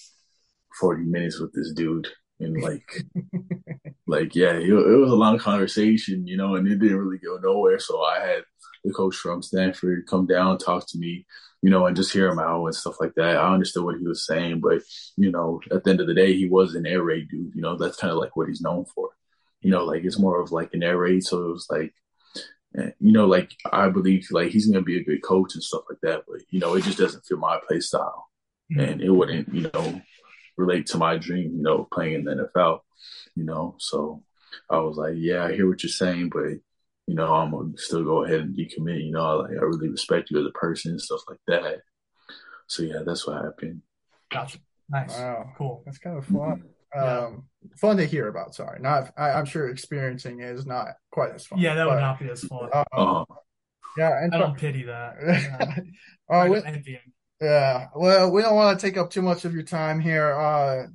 [0.80, 2.08] 40 minutes with this dude.
[2.40, 3.04] And like,
[4.08, 7.38] like, yeah, it, it was a long conversation, you know, and it didn't really go
[7.38, 7.80] nowhere.
[7.80, 8.44] So I had
[8.84, 11.26] the coach from Stanford come down, talk to me,
[11.62, 13.38] you know, and just hear him out and stuff like that.
[13.38, 14.82] I understood what he was saying, but
[15.16, 17.54] you know, at the end of the day, he was an air raid dude.
[17.56, 19.10] You know, that's kind of like what he's known for.
[19.62, 21.24] You know, like it's more of like an air raid.
[21.24, 21.94] So it was like,
[22.78, 25.84] eh, you know, like I believe like he's gonna be a good coach and stuff
[25.88, 26.24] like that.
[26.28, 28.30] But you know, it just doesn't fit my play style,
[28.72, 28.80] mm-hmm.
[28.80, 30.02] and it wouldn't, you know,
[30.62, 31.56] relate to my dream.
[31.56, 32.80] You know, playing in the NFL.
[33.36, 34.24] You know, so
[34.69, 36.60] I was like, yeah, I hear what you're saying, but
[37.08, 39.06] you know, I'm gonna still go ahead and decommit.
[39.06, 41.82] You know, like I really respect you as a person and stuff like that.
[42.67, 43.82] So yeah, that's what happened.
[44.32, 44.60] Gotcha.
[44.89, 45.17] Nice.
[45.17, 45.52] Wow.
[45.58, 45.84] Cool.
[45.86, 46.36] That's kind of fun.
[46.36, 46.71] Mm-hmm.
[46.93, 47.43] Um,
[47.78, 48.54] fun to hear about.
[48.54, 49.12] Sorry, not.
[49.17, 51.60] I, am sure experiencing is not quite as fun.
[51.60, 52.69] Yeah, that but, would not be as fun.
[52.74, 53.26] Uh, uh,
[53.97, 55.15] yeah, and I don't pity that.
[56.30, 56.43] Yeah.
[56.43, 56.62] uh, we,
[57.42, 57.88] yeah.
[57.96, 60.32] Well, we don't want to take up too much of your time here.
[60.32, 60.88] Uh,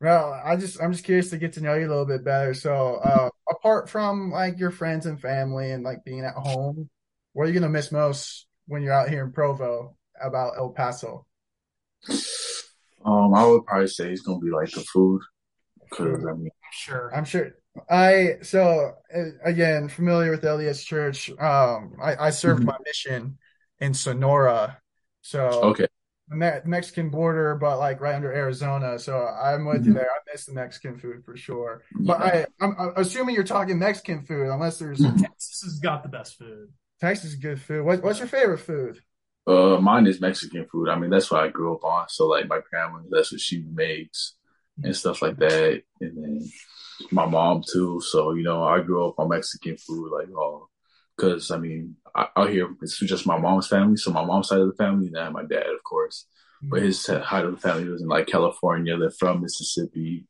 [0.00, 2.54] well, I just I'm just curious to get to know you a little bit better.
[2.54, 6.88] So, uh, apart from like your friends and family and like being at home,
[7.32, 11.26] what are you gonna miss most when you're out here in Provo about El Paso?
[13.04, 15.20] Um, I would probably say it's gonna be like the food,
[15.90, 17.52] because I mean, sure, I'm sure.
[17.88, 18.92] I so
[19.44, 21.30] again familiar with LDS Church.
[21.30, 22.68] Um, I, I served mm-hmm.
[22.68, 23.38] my mission
[23.80, 24.78] in Sonora,
[25.30, 25.86] so okay,
[26.28, 28.98] the Mexican border, but like right under Arizona.
[28.98, 29.88] So I'm with mm-hmm.
[29.88, 30.08] you there.
[30.10, 31.82] I miss the Mexican food for sure.
[31.94, 35.18] But I, I'm, I'm, assuming you're talking Mexican food, unless there's mm-hmm.
[35.18, 36.68] Texas has got the best food.
[37.00, 37.84] Texas is good food.
[37.84, 39.00] What, what's your favorite food?
[39.46, 40.88] Uh, mine is Mexican food.
[40.88, 42.08] I mean, that's what I grew up on.
[42.08, 44.34] So like my grandma, that's what she makes
[44.82, 45.82] and stuff like that.
[46.00, 46.50] And then
[47.12, 48.00] my mom too.
[48.04, 50.10] So you know, I grew up on Mexican food.
[50.12, 50.68] Like oh,
[51.16, 54.60] because I mean, I, out here it's just my mom's family, so my mom's side
[54.60, 56.26] of the family, and then my dad, of course.
[56.62, 56.70] Mm-hmm.
[56.70, 58.96] But his side of the family was in like California.
[58.96, 60.26] They're from Mississippi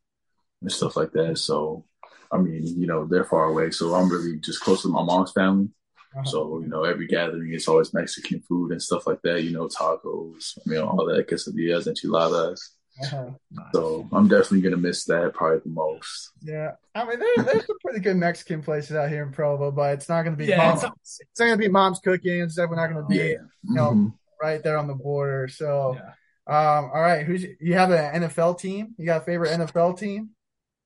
[0.61, 1.39] and stuff like that.
[1.39, 1.85] So
[2.33, 3.71] I mean, you know, they're far away.
[3.71, 5.69] So I'm really just close to my mom's family.
[6.15, 6.25] Uh-huh.
[6.25, 9.69] So, you know, every gathering it's always Mexican food and stuff like that, you know,
[9.69, 12.73] tacos, I mean, all that quesadillas, enchiladas.
[13.03, 13.31] Uh-huh.
[13.75, 16.33] So I'm definitely gonna miss that probably the most.
[16.43, 19.95] Yeah, I mean there, there's some pretty good Mexican places out here in Provo, but
[19.95, 22.41] it's not gonna be yeah, it's, not, it's, not, gonna be mom's cooking.
[22.41, 23.25] It's definitely not gonna be yeah.
[23.63, 24.09] you know mm-hmm.
[24.43, 25.49] right there on the border.
[25.49, 26.79] So, yeah.
[26.79, 28.95] um, all right, who's you have an NFL team?
[28.99, 30.31] You got a favorite NFL team?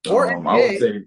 [0.08, 1.04] Or um, I would say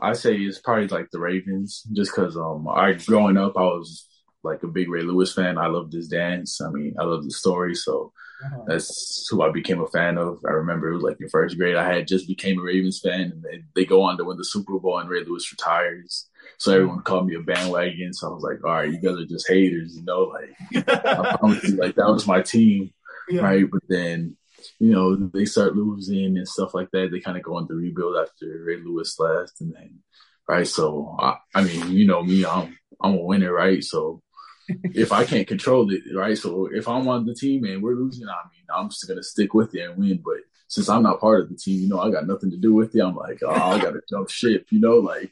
[0.00, 4.06] I say it's probably like the Ravens, just because um I growing up I was
[4.42, 5.58] like a big Ray Lewis fan.
[5.58, 6.60] I loved his dance.
[6.60, 8.12] I mean, I love the story, so
[8.44, 8.62] uh-huh.
[8.66, 10.38] That's who I became a fan of.
[10.46, 11.76] I remember it was like in first grade.
[11.76, 14.44] I had just became a Ravens fan, and they, they go on to win the
[14.44, 16.28] Super Bowl, and Ray Lewis retires.
[16.58, 18.12] So everyone called me a bandwagon.
[18.12, 20.32] So I was like, all right, you guys are just haters, you know.
[20.32, 22.92] Like I promise you, like that was my team,
[23.28, 23.42] yeah.
[23.42, 23.68] right?
[23.68, 24.36] But then
[24.78, 27.10] you know they start losing and stuff like that.
[27.10, 29.98] They kind of go into rebuild after Ray Lewis left, and then
[30.46, 30.66] right.
[30.66, 33.82] So I, I mean, you know me, I'm I'm a winner, right?
[33.82, 34.22] So
[34.68, 36.36] if I can't control it, right?
[36.36, 39.54] So if I'm on the team and we're losing, I mean, I'm just gonna stick
[39.54, 40.20] with it and win.
[40.24, 42.74] But since I'm not part of the team, you know, I got nothing to do
[42.74, 43.00] with it.
[43.00, 45.30] I'm like, oh, I gotta jump ship, you know, like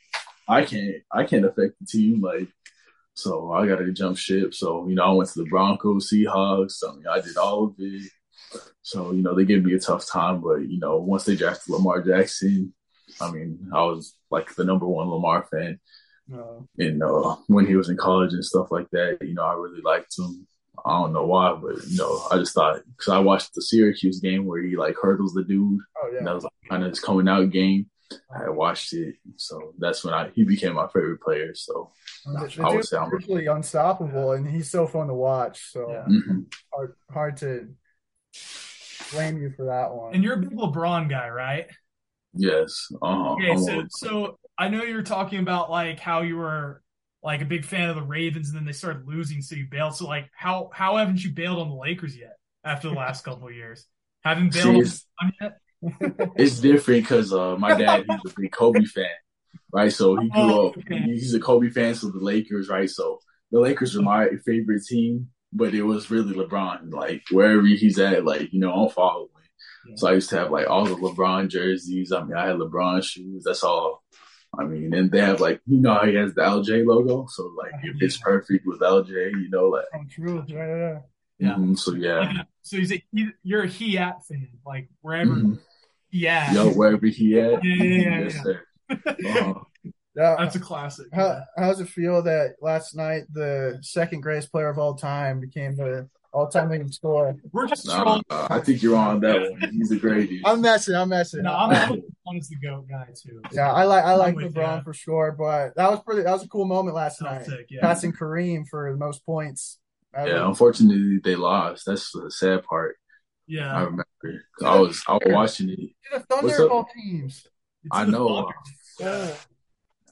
[0.49, 2.49] I can't, I can't affect the team, like.
[3.18, 4.53] So I got to jump ship.
[4.53, 6.83] So, you know, I went to the Broncos, Seahawks.
[6.87, 8.11] I mean, I did all of it.
[8.83, 10.42] So, you know, they gave me a tough time.
[10.42, 12.75] But, you know, once they drafted Lamar Jackson,
[13.18, 15.81] I mean, I was like the number one Lamar fan.
[16.32, 19.54] Uh, and uh, when he was in college and stuff like that, you know, I
[19.54, 20.46] really liked him.
[20.84, 24.20] I don't know why, but you know, I just thought because I watched the Syracuse
[24.20, 25.80] game where he like hurdles the dude.
[25.96, 27.86] Oh yeah, and that was like, kind of his coming out game.
[28.30, 31.54] I watched it, so that's when I he became my favorite player.
[31.54, 31.90] So
[32.24, 35.72] the, the I would say I'm really unstoppable, and he's so fun to watch.
[35.72, 36.04] So yeah.
[36.08, 36.40] mm-hmm.
[36.72, 37.68] hard hard to
[39.12, 40.14] blame you for that one.
[40.14, 41.66] And you're a big LeBron guy, right?
[42.34, 42.88] Yes.
[43.02, 43.32] Uh-huh.
[43.32, 46.83] Okay, so so I know you were talking about like how you were
[47.23, 49.95] like a big fan of the Ravens and then they started losing, so you bailed.
[49.95, 53.49] So like how how haven't you bailed on the Lakers yet after the last couple
[53.49, 53.87] of years?
[54.25, 55.59] Haven't bailed See, on yet?
[56.37, 59.07] it's different because uh, my dad he's a big Kobe fan,
[59.73, 59.92] right?
[59.92, 60.79] So he grew oh, up.
[60.79, 61.01] Okay.
[61.01, 62.88] He's a Kobe fan, so the Lakers, right?
[62.88, 63.21] So
[63.52, 66.92] the Lakers are my favorite team, but it was really LeBron.
[66.92, 69.29] Like wherever he's at, like you know, I'm following.
[69.94, 72.11] So I used to have like all the LeBron jerseys.
[72.11, 73.44] I mean, I had LeBron shoes.
[73.44, 74.02] That's all.
[74.59, 77.52] I mean, and they have like you know how he has the LJ logo, so
[77.57, 80.98] like if it's perfect with LJ, you know, like oh, true, yeah, yeah.
[81.38, 81.54] yeah.
[81.54, 82.42] Mm-hmm, so yeah.
[82.63, 85.54] So he's a, he, you're a he at fan, like wherever mm-hmm.
[86.11, 86.52] he at.
[86.52, 87.65] Yo, wherever he at.
[87.65, 88.21] Yeah, yeah, yeah.
[88.21, 88.63] yes, sir.
[90.19, 90.37] Uh-huh.
[90.38, 91.09] That's a classic.
[91.13, 95.40] How, how does it feel that last night the second greatest player of all time
[95.40, 97.34] became the all-time leading scorer.
[97.50, 98.22] We're just Nah, trolling.
[98.30, 99.70] Uh, I think you're on that one.
[99.72, 100.94] He's a great I'm messing.
[100.94, 101.42] I'm messing.
[101.42, 103.40] No, I'm, I'm the goat guy too.
[103.52, 104.82] yeah, I like I I'm like with LeBron ya.
[104.82, 106.22] for sure, but that was pretty.
[106.22, 107.80] That was a cool moment last night, yeah.
[107.80, 109.78] passing Kareem for the most points.
[110.14, 110.28] ever.
[110.28, 111.87] Yeah, unfortunately they lost.
[111.87, 112.96] That's the sad part.
[113.46, 113.84] Yeah, I Yeah.
[113.84, 114.06] remember.
[114.64, 115.76] I was I was watching it.
[115.78, 117.46] To the What's Thunder of all teams.
[117.84, 118.50] It's I know.
[119.00, 119.30] Yeah.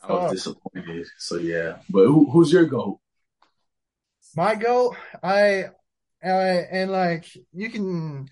[0.06, 1.06] I was disappointed.
[1.18, 1.78] So yeah.
[1.90, 3.00] But who, who's your goat?
[4.36, 5.66] My goat, I,
[6.24, 8.28] I and like you can.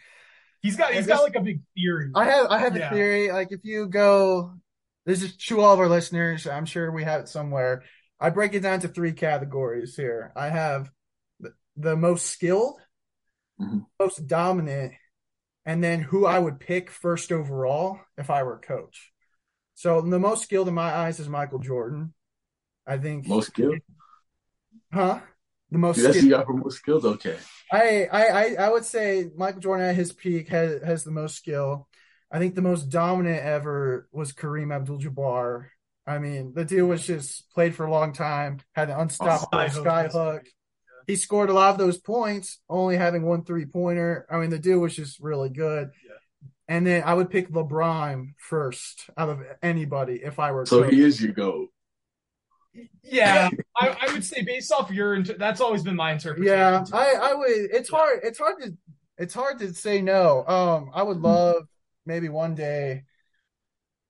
[0.60, 2.10] He's got he's Yeah, got like a big theory.
[2.14, 2.88] I have I have Yeah.
[2.88, 3.32] a theory.
[3.32, 4.54] Like if you go,
[5.06, 6.46] this is to all of our listeners.
[6.46, 7.82] I'm sure we have it somewhere.
[8.20, 10.32] I break it down to three categories here.
[10.36, 10.90] I have
[11.40, 12.80] the, the most skilled,
[13.60, 13.86] Mhm.
[13.98, 14.92] most dominant,
[15.66, 19.12] and then who I would pick first overall if I were a coach.
[19.74, 22.14] So the most skilled in my eyes is Michael Jordan.
[22.86, 23.78] I think, Most skilled?
[24.92, 25.20] huh?
[25.72, 26.24] The most That's skilled.
[26.24, 27.04] you got for most skills?
[27.04, 27.36] Okay.
[27.72, 31.34] I, I, I, I would say Michael Jordan at his peak has, has the most
[31.36, 31.88] skill.
[32.30, 35.66] I think the most dominant ever was Kareem Abdul-Jabbar.
[36.06, 39.68] I mean, the dude was just played for a long time, had an unstoppable Sky
[39.68, 40.12] sky hook.
[40.12, 40.42] hook.
[41.06, 44.26] He scored a lot of those points, only having one three pointer.
[44.30, 45.90] I mean, the dude was just really good.
[46.06, 46.12] Yeah.
[46.68, 50.62] And then I would pick LeBron first out of anybody if I were.
[50.62, 50.92] a So coach.
[50.92, 51.68] he is your goat.
[53.02, 56.56] Yeah, I, I would say based off your inter- that's always been my interpretation.
[56.58, 56.84] Yeah.
[56.92, 57.48] I, I would.
[57.48, 58.20] It's hard.
[58.22, 58.76] It's hard to.
[59.18, 60.44] It's hard to say no.
[60.46, 61.64] Um, I would love
[62.06, 63.04] maybe one day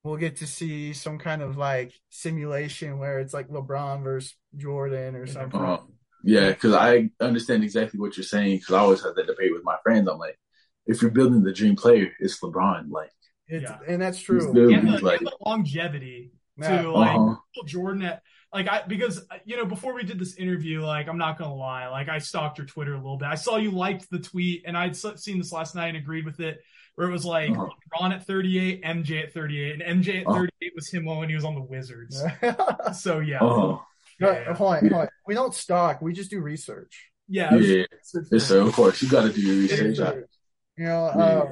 [0.03, 5.15] we'll get to see some kind of like simulation where it's like LeBron versus Jordan
[5.15, 5.59] or something.
[5.59, 5.77] Uh,
[6.23, 8.59] yeah, because I understand exactly what you're saying.
[8.59, 10.07] Because I always have that debate with my friends.
[10.09, 10.37] I'm like,
[10.85, 12.89] if you're building the dream player, it's LeBron.
[12.89, 13.11] Like,
[13.47, 13.79] It's, Yeah.
[13.87, 14.45] and that's true.
[14.47, 16.81] and the, like, and the longevity Yeah.
[16.81, 17.25] to like uh-huh.
[17.25, 18.21] Michael Jordan at
[18.53, 21.55] like I because uh, you know before we did this interview like I'm not gonna
[21.55, 24.63] lie like I stalked your Twitter a little bit I saw you liked the tweet
[24.65, 26.61] and I'd seen this last night and agreed with it
[26.95, 27.67] where it was like Uh-huh.
[27.99, 30.39] LeBron at 38 MJ at 38 and MJ at Uh-huh.
[30.39, 32.21] 38 was him when he was on the Wizards
[32.93, 33.77] so yeah uh-huh.
[34.19, 35.07] yeah, Hold on, hold on.
[35.27, 36.01] We don't stalk.
[36.01, 37.09] We just do research.
[37.27, 37.85] yeah, yeah,
[38.31, 38.61] yes, sir.
[38.61, 39.97] Of course, you got to do your research.
[39.97, 40.29] Research.
[40.77, 41.23] You know, Yeah.
[41.23, 41.51] uh,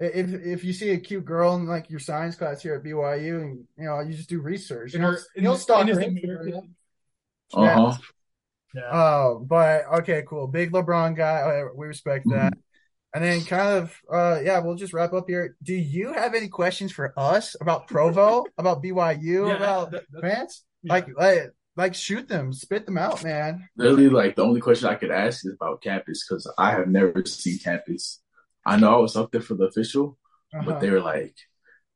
[0.00, 3.40] if if you see a cute girl in like your science class here at BYU,
[3.42, 4.92] and you know, you just do research.
[4.92, 6.74] You In know, her- in you'll stalk her American-
[7.52, 7.96] Uh huh.
[8.74, 8.90] yeah.
[8.92, 10.46] Oh, but okay, cool.
[10.46, 11.40] Big LeBron guy.
[11.40, 12.52] uh, We respect that.
[13.14, 15.56] And then kind of, uh, yeah, we'll just wrap up here.
[15.62, 20.52] Do you have any questions for us about Provo, about BYU, Yeah, about that- that-
[20.82, 20.92] yeah.
[20.92, 23.66] Like, like, like, shoot them, spit them out, man.
[23.76, 27.24] Really, like the only question I could ask is about campus because I have never
[27.24, 28.20] seen campus.
[28.72, 30.18] I know I was up there for the official,
[30.54, 30.64] Uh-huh.
[30.66, 31.34] but they were like,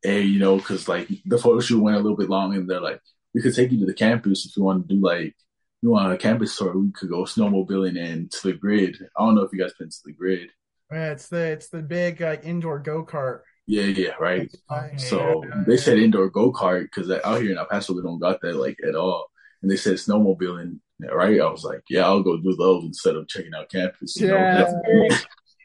[0.03, 2.81] "Hey, you know, because like the photo shoot went a little bit long, and they're
[2.91, 3.01] like,
[3.35, 5.35] we could take you to the campus if you want to do like
[5.83, 6.77] you want a campus tour.
[6.79, 8.97] We could go snowmobiling and to the grid.
[9.17, 10.51] I don't know if you guys been to the grid.
[10.93, 13.41] Yeah, it's the it's the big like indoor go kart.
[13.67, 14.51] Yeah, yeah, right.
[14.99, 18.19] So Yeah, they said indoor go kart because out here in El Paso we don't
[18.21, 19.31] got that like at all.
[19.63, 21.41] And they said snowmobiling, right?
[21.41, 24.17] I was like, yeah, I'll go do those instead of checking out campus.
[24.17, 24.33] You Yeah.
[24.35, 25.11] know, that's a very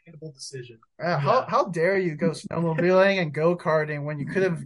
[0.08, 1.44] understandable decision Uh, how Yeah.
[1.48, 4.62] how dare you go snowmobiling and go karting when you could have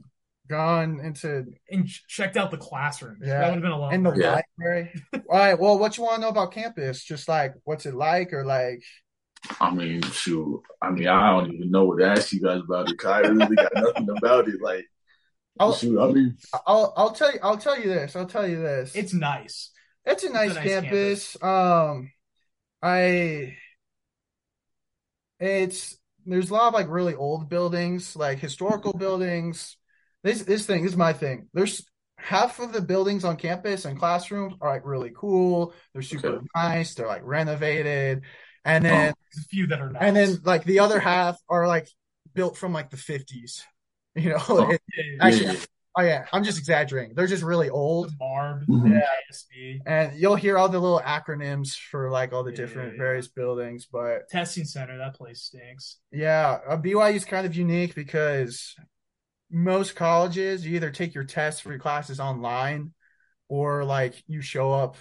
[0.48, 3.40] gone into and checked out the classroom Yeah.
[3.40, 4.12] that would have been a lot in the.
[4.14, 4.40] Yeah.
[4.58, 4.92] library?
[5.14, 5.58] All right.
[5.58, 7.02] Well, what you want to know about campus?
[7.04, 8.82] Just like what's it like, or like
[9.60, 10.62] I mean, shoot.
[10.80, 13.20] I mean, I don't even know what to ask you guys about it 'cause I
[13.20, 14.60] really got nothing about it.
[14.60, 14.86] Like,
[15.58, 15.98] I'll shoot.
[16.00, 16.36] I mean,
[16.66, 18.14] I'll I'll tell you I'll tell you this.
[18.14, 18.94] I'll tell you this.
[18.94, 19.70] it's nice
[20.04, 21.36] It's a nice, nice campus.
[21.42, 22.12] Um,
[22.82, 23.56] I
[25.42, 29.76] it's there's a lot of like really old buildings, like historical buildings.
[30.22, 31.48] This this thing this is my thing.
[31.52, 31.84] There's
[32.16, 35.74] half of the buildings on campus and classrooms are like really cool.
[35.92, 36.46] They're super Okay.
[36.54, 36.94] nice.
[36.94, 38.22] They're like renovated,
[38.64, 41.36] and then oh, There's a few that are not and then like the other half
[41.48, 41.88] are like
[42.34, 43.62] built from like the 50s.
[44.14, 44.70] You know, Oh.
[44.70, 45.64] It- yeah, yeah, actually, yeah.
[45.96, 47.14] Oh yeah, I'm just exaggerating.
[47.14, 48.08] They're just really old.
[48.08, 48.92] the Barb Mhm.
[48.92, 52.88] yeah ISB And you'll hear all the little acronyms for like all the Yeah, different
[52.88, 53.02] yeah, yeah.
[53.02, 53.86] various buildings.
[53.86, 58.74] But testing center that place stinks yeah, uh, BYU is kind of unique because
[59.50, 62.92] most colleges, you either take your tests for your classes online
[63.48, 64.96] or like you show up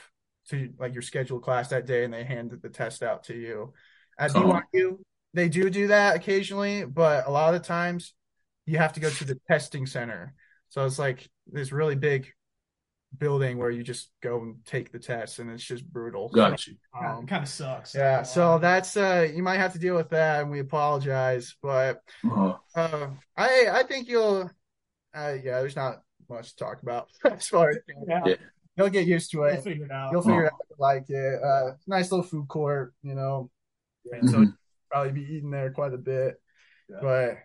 [0.49, 3.73] to like your scheduled class that day and they hand the test out to you.
[4.19, 4.61] At Uh-huh.
[4.73, 4.99] BYU,
[5.33, 8.13] they do do that occasionally, but a lot of the times
[8.65, 10.33] you have to go to the testing center.
[10.72, 12.28] So it's like this really big
[13.17, 16.30] building where you just go and take the test and it's just brutal.
[16.30, 16.76] got you.
[16.97, 20.09] Um, it kind of sucks yeah, so that's uh you might have to deal with
[20.11, 22.55] that and we apologize, but Uh-huh.
[22.74, 24.49] uh I I think you'll
[25.13, 28.36] uh yeah, there's not much to talk about as far as yeah, Yeah.
[28.78, 29.63] you'll get used to we'll it.
[29.65, 31.43] figure it out You'll figure out if you like it.
[31.43, 33.51] Uh nice little food court, you know.
[34.09, 34.53] and so you'll
[34.89, 36.36] probably be eating there quite a bit.
[36.89, 37.36] Yeah.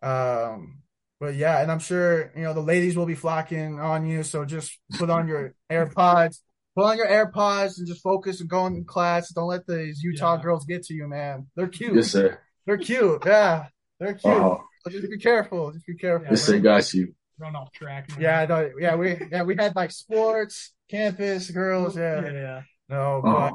[0.00, 0.78] But um,
[1.20, 4.22] but yeah, and I'm sure you know the ladies will be flocking on you.
[4.22, 6.40] So just put on your AirPods,
[6.76, 9.30] put on your AirPods, and just focus and go in class.
[9.30, 10.42] Don't let these Utah Yeah.
[10.42, 11.46] girls get to you, man.
[11.56, 11.94] They're cute.
[11.94, 12.38] Yes, sir.
[12.66, 13.22] They're cute.
[13.24, 13.66] Yeah,
[14.00, 14.34] they're cute.
[14.34, 14.58] Uh-huh.
[14.84, 15.72] So just be careful.
[15.72, 16.28] Just be careful.
[16.30, 16.58] Yes, sir.
[16.60, 17.14] Got you.
[17.38, 18.08] Run off track.
[18.10, 18.20] man.
[18.20, 21.96] Yeah, no, yeah, we yeah we had like sports, campus, girls.
[21.96, 22.62] yeah, Yeah, yeah.
[22.88, 23.50] no, Uh-huh.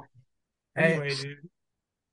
[0.75, 1.37] but hey, Anyway, dude.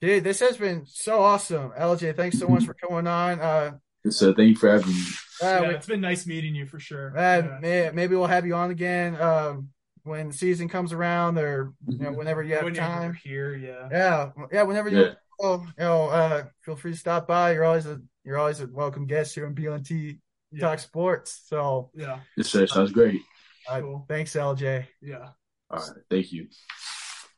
[0.01, 1.73] dude, this has been so awesome.
[1.79, 3.41] LJ, thanks so much for coming on.
[3.41, 3.73] Uh,
[4.09, 4.33] Yes, sir.
[4.33, 5.03] Thank you for having me.
[5.43, 7.17] uh, yeah, we- it's been nice meeting you for sure.
[7.17, 7.59] Uh, Yeah.
[7.61, 9.69] may, maybe we'll have you on again um,
[10.05, 13.13] when the season comes around, or you know, whenever you have When you're time.
[13.23, 13.89] here, yeah.
[13.91, 15.15] Yeah, yeah, whenever you Yeah.
[15.41, 17.53] oh, you know, uh, feel free to stop by.
[17.53, 20.19] You're always a you're always a welcome guest here on B&T
[20.53, 20.61] Yeah.
[20.61, 21.43] Talk Sports.
[21.47, 22.21] So, Yeah.
[22.37, 22.67] Yes, sir.
[22.67, 23.21] Sounds great.
[23.69, 24.07] uh, Cool.
[24.09, 24.87] thanks, LJ.
[25.03, 25.29] Yeah.
[25.71, 25.97] All right.
[26.11, 26.49] Thank you.